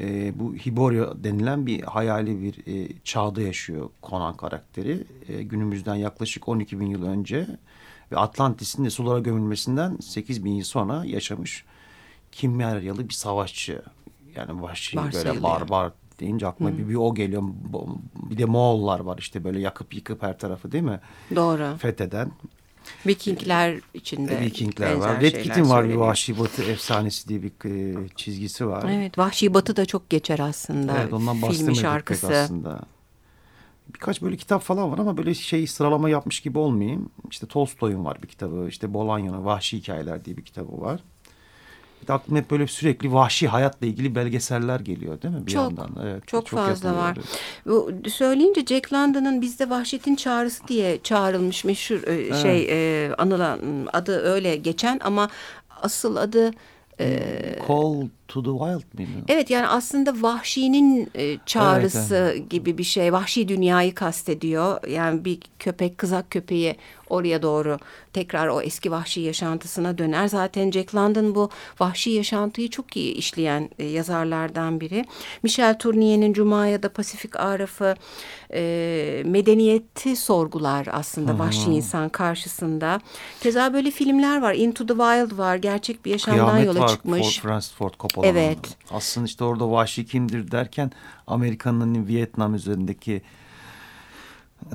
Ee, 0.00 0.38
bu 0.38 0.54
Hiboria 0.54 1.24
denilen 1.24 1.66
bir 1.66 1.82
hayali 1.82 2.42
bir 2.42 2.74
e, 2.74 2.88
çağda 3.04 3.40
yaşıyor 3.42 3.90
Conan 4.02 4.36
karakteri. 4.36 5.04
E, 5.28 5.42
günümüzden 5.42 5.94
yaklaşık 5.94 6.48
12 6.48 6.80
bin 6.80 6.86
yıl 6.86 7.02
önce 7.06 7.46
ve 8.12 8.16
Atlantis'in 8.16 8.84
de 8.84 8.90
sulara 8.90 9.18
gömülmesinden 9.18 9.96
8 9.96 10.44
bin 10.44 10.52
yıl 10.52 10.64
sonra 10.64 11.04
yaşamış 11.04 11.64
kimyaryalı 12.32 13.08
bir 13.08 13.14
savaşçı. 13.14 13.82
Yani 14.36 14.62
vahşi 14.62 14.96
böyle 14.96 15.42
barbar 15.42 15.92
deyince 16.20 16.46
aklıma 16.46 16.78
bir, 16.78 16.88
bir 16.88 16.94
o 16.94 17.14
geliyor. 17.14 17.42
Bir 18.16 18.38
de 18.38 18.44
Moğollar 18.44 19.00
var 19.00 19.18
işte 19.18 19.44
böyle 19.44 19.60
yakıp 19.60 19.94
yıkıp 19.94 20.22
her 20.22 20.38
tarafı 20.38 20.72
değil 20.72 20.84
mi? 20.84 21.00
Doğru. 21.36 21.76
Fetheden. 21.78 22.32
Vikingler 23.06 23.80
içinde. 23.94 24.40
Vikingler 24.40 24.92
var. 24.92 25.20
Red 25.20 25.42
Kit'in 25.42 25.70
var 25.70 25.88
bir. 25.88 25.94
Vahşi 25.94 26.38
Batı 26.38 26.62
efsanesi 26.62 27.28
diye 27.28 27.42
bir 27.42 27.52
e, 27.70 28.08
çizgisi 28.16 28.66
var. 28.66 28.90
Evet 28.90 29.18
Vahşi 29.18 29.54
Batı 29.54 29.76
da 29.76 29.86
çok 29.86 30.10
geçer 30.10 30.38
aslında. 30.38 30.98
Evet, 31.00 31.12
ondan 31.12 31.42
bahsedemedik 31.42 31.80
şarkısı. 31.80 32.36
aslında. 32.36 32.80
Birkaç 33.94 34.22
böyle 34.22 34.36
kitap 34.36 34.62
falan 34.62 34.92
var 34.92 34.98
ama 34.98 35.16
böyle 35.16 35.34
şey 35.34 35.66
sıralama 35.66 36.08
yapmış 36.08 36.40
gibi 36.40 36.58
olmayayım. 36.58 37.10
İşte 37.30 37.46
Tolstoy'un 37.46 38.04
var 38.04 38.22
bir 38.22 38.28
kitabı. 38.28 38.66
İşte 38.68 38.94
Bolanya'nın 38.94 39.44
Vahşi 39.44 39.78
Hikayeler 39.78 40.24
diye 40.24 40.36
bir 40.36 40.44
kitabı 40.44 40.80
var. 40.80 41.00
Bir 42.02 42.06
de 42.06 42.12
aklıma 42.12 42.38
hep 42.38 42.50
böyle 42.50 42.66
sürekli 42.66 43.12
vahşi 43.12 43.48
hayatla 43.48 43.86
ilgili 43.86 44.14
belgeseller 44.14 44.80
geliyor 44.80 45.22
değil 45.22 45.34
mi? 45.34 45.46
Bir 45.46 45.52
Çok, 45.52 45.62
yandan. 45.62 45.90
Evet, 46.02 46.28
Çok, 46.28 46.46
fazla 46.48 46.88
yapılıyor. 46.88 46.96
var. 46.96 47.18
Bu 47.66 47.92
söyleyince 48.10 48.66
Jack 48.66 48.92
London'ın 48.92 49.40
bizde 49.40 49.70
vahşetin 49.70 50.16
çağrısı 50.16 50.68
diye 50.68 51.02
çağrılmış 51.02 51.64
meşhur 51.64 52.06
e, 52.06 52.34
şey 52.34 52.66
e, 52.70 53.12
anılan 53.14 53.60
adı 53.92 54.20
öyle 54.20 54.56
geçen 54.56 55.00
ama 55.04 55.28
asıl 55.82 56.16
adı 56.16 56.50
e, 57.00 57.58
Call 57.68 58.08
to 58.28 58.42
the 58.42 58.50
Wild 58.50 58.98
mıydı? 58.98 59.24
Evet 59.28 59.50
yani 59.50 59.66
aslında 59.66 60.22
vahşinin 60.22 61.10
e, 61.14 61.38
çağrısı 61.46 62.36
gibi 62.50 62.78
bir 62.78 62.84
şey. 62.84 63.12
Vahşi 63.12 63.48
dünyayı 63.48 63.94
kastediyor. 63.94 64.88
Yani 64.88 65.24
bir 65.24 65.38
köpek 65.58 65.98
kızak 65.98 66.30
köpeği 66.30 66.76
oraya 67.10 67.42
doğru 67.42 67.78
tekrar 68.12 68.48
o 68.48 68.60
eski 68.60 68.90
vahşi 68.90 69.20
yaşantısına 69.20 69.98
döner. 69.98 70.28
Zaten 70.28 70.70
Jack 70.70 70.94
London 70.94 71.34
bu 71.34 71.50
vahşi 71.80 72.10
yaşantıyı 72.10 72.70
çok 72.70 72.96
iyi 72.96 73.14
işleyen 73.14 73.70
e, 73.78 73.84
yazarlardan 73.84 74.80
biri. 74.80 75.04
Michel 75.42 75.78
Tournier'in 75.78 76.32
Cuma 76.32 76.66
ya 76.66 76.82
da 76.82 76.88
Pasifik 76.88 77.36
Araf'ı 77.36 77.94
e, 78.52 79.22
medeniyeti 79.26 80.16
sorgular 80.16 80.88
aslında 80.92 81.38
vahşi 81.38 81.70
insan 81.70 82.08
karşısında. 82.08 83.00
Keza 83.40 83.72
böyle 83.72 83.90
filmler 83.90 84.42
var. 84.42 84.54
Into 84.54 84.86
the 84.86 84.94
Wild 84.94 85.38
var. 85.38 85.56
Gerçek 85.56 86.04
bir 86.04 86.10
yaşamdan 86.10 86.44
Kıyamet 86.44 86.66
yola 86.66 86.80
var 86.80 86.88
çıkmış. 86.88 87.40
Ford, 87.40 87.50
Francis 87.50 87.72
Ford 87.72 87.94
Coppola'nın. 88.22 88.46
Evet. 88.46 88.76
Aslında 88.90 89.26
işte 89.26 89.44
orada 89.44 89.70
vahşi 89.70 90.06
kimdir 90.06 90.50
derken 90.50 90.90
Amerika'nın 91.26 92.06
Vietnam 92.06 92.54
üzerindeki 92.54 93.22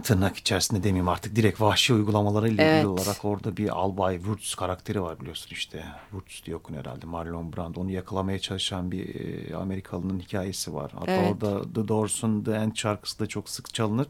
tırnak 0.04 0.38
içerisinde 0.38 0.84
demeyeyim 0.84 1.08
artık 1.10 1.36
direkt 1.36 1.62
vahşi 1.62 1.94
uygulamalarıyla 1.94 2.64
Evet. 2.64 2.74
ilgili 2.76 2.88
olarak 2.88 3.26
orada 3.26 3.58
bir 3.58 3.70
Albay 3.70 4.18
Wurtz 4.18 4.56
karakteri 4.56 5.02
var 5.02 5.20
biliyorsun 5.20 5.50
işte. 5.52 5.84
Wurtz 6.12 6.46
diye 6.46 6.56
okun 6.56 6.76
herhalde 6.76 7.06
Marlon 7.06 7.54
Brando. 7.54 7.80
Onu 7.82 7.92
yakalamaya 7.92 8.40
çalışan 8.40 8.92
bir 8.92 9.16
e, 9.52 9.56
Amerikalının 9.56 10.20
hikayesi 10.20 10.74
var. 10.74 10.92
Hatta 10.96 11.12
Evet. 11.12 11.32
orada 11.44 11.74
The 11.74 11.88
Doors'un 11.88 12.44
The 12.44 12.52
End 12.52 12.76
şarkısı 12.76 13.20
da 13.20 13.28
çok 13.28 13.50
sık 13.50 13.74
çalınır. 13.74 14.08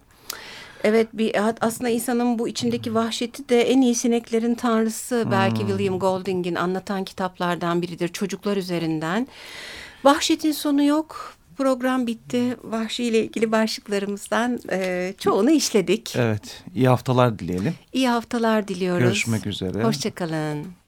Evet 0.83 1.07
bir 1.13 1.35
aslında 1.61 1.89
insanın 1.89 2.39
bu 2.39 2.47
içindeki 2.47 2.95
vahşeti 2.95 3.49
de 3.49 3.61
en 3.61 3.81
iyi 3.81 3.95
sineklerin 3.95 4.55
tanrısı 4.55 5.27
belki 5.31 5.59
William 5.59 5.99
Golding'in 5.99 6.55
anlatan 6.55 7.03
kitaplardan 7.03 7.81
biridir 7.81 8.07
çocuklar 8.07 8.57
üzerinden. 8.57 9.27
Vahşetin 10.03 10.51
sonu 10.51 10.83
yok. 10.83 11.33
Program 11.57 12.07
bitti. 12.07 12.57
Vahşi 12.63 13.03
ile 13.03 13.23
ilgili 13.23 13.51
başlıklarımızdan 13.51 14.59
e, 14.71 15.13
çoğunu 15.19 15.51
işledik. 15.51 16.15
Evet 16.15 16.63
iyi 16.75 16.87
haftalar 16.87 17.39
dileyelim. 17.39 17.73
İyi 17.93 18.09
haftalar 18.09 18.67
diliyoruz. 18.67 19.03
Görüşmek 19.03 19.47
üzere. 19.47 19.83
Hoşçakalın. 19.83 20.82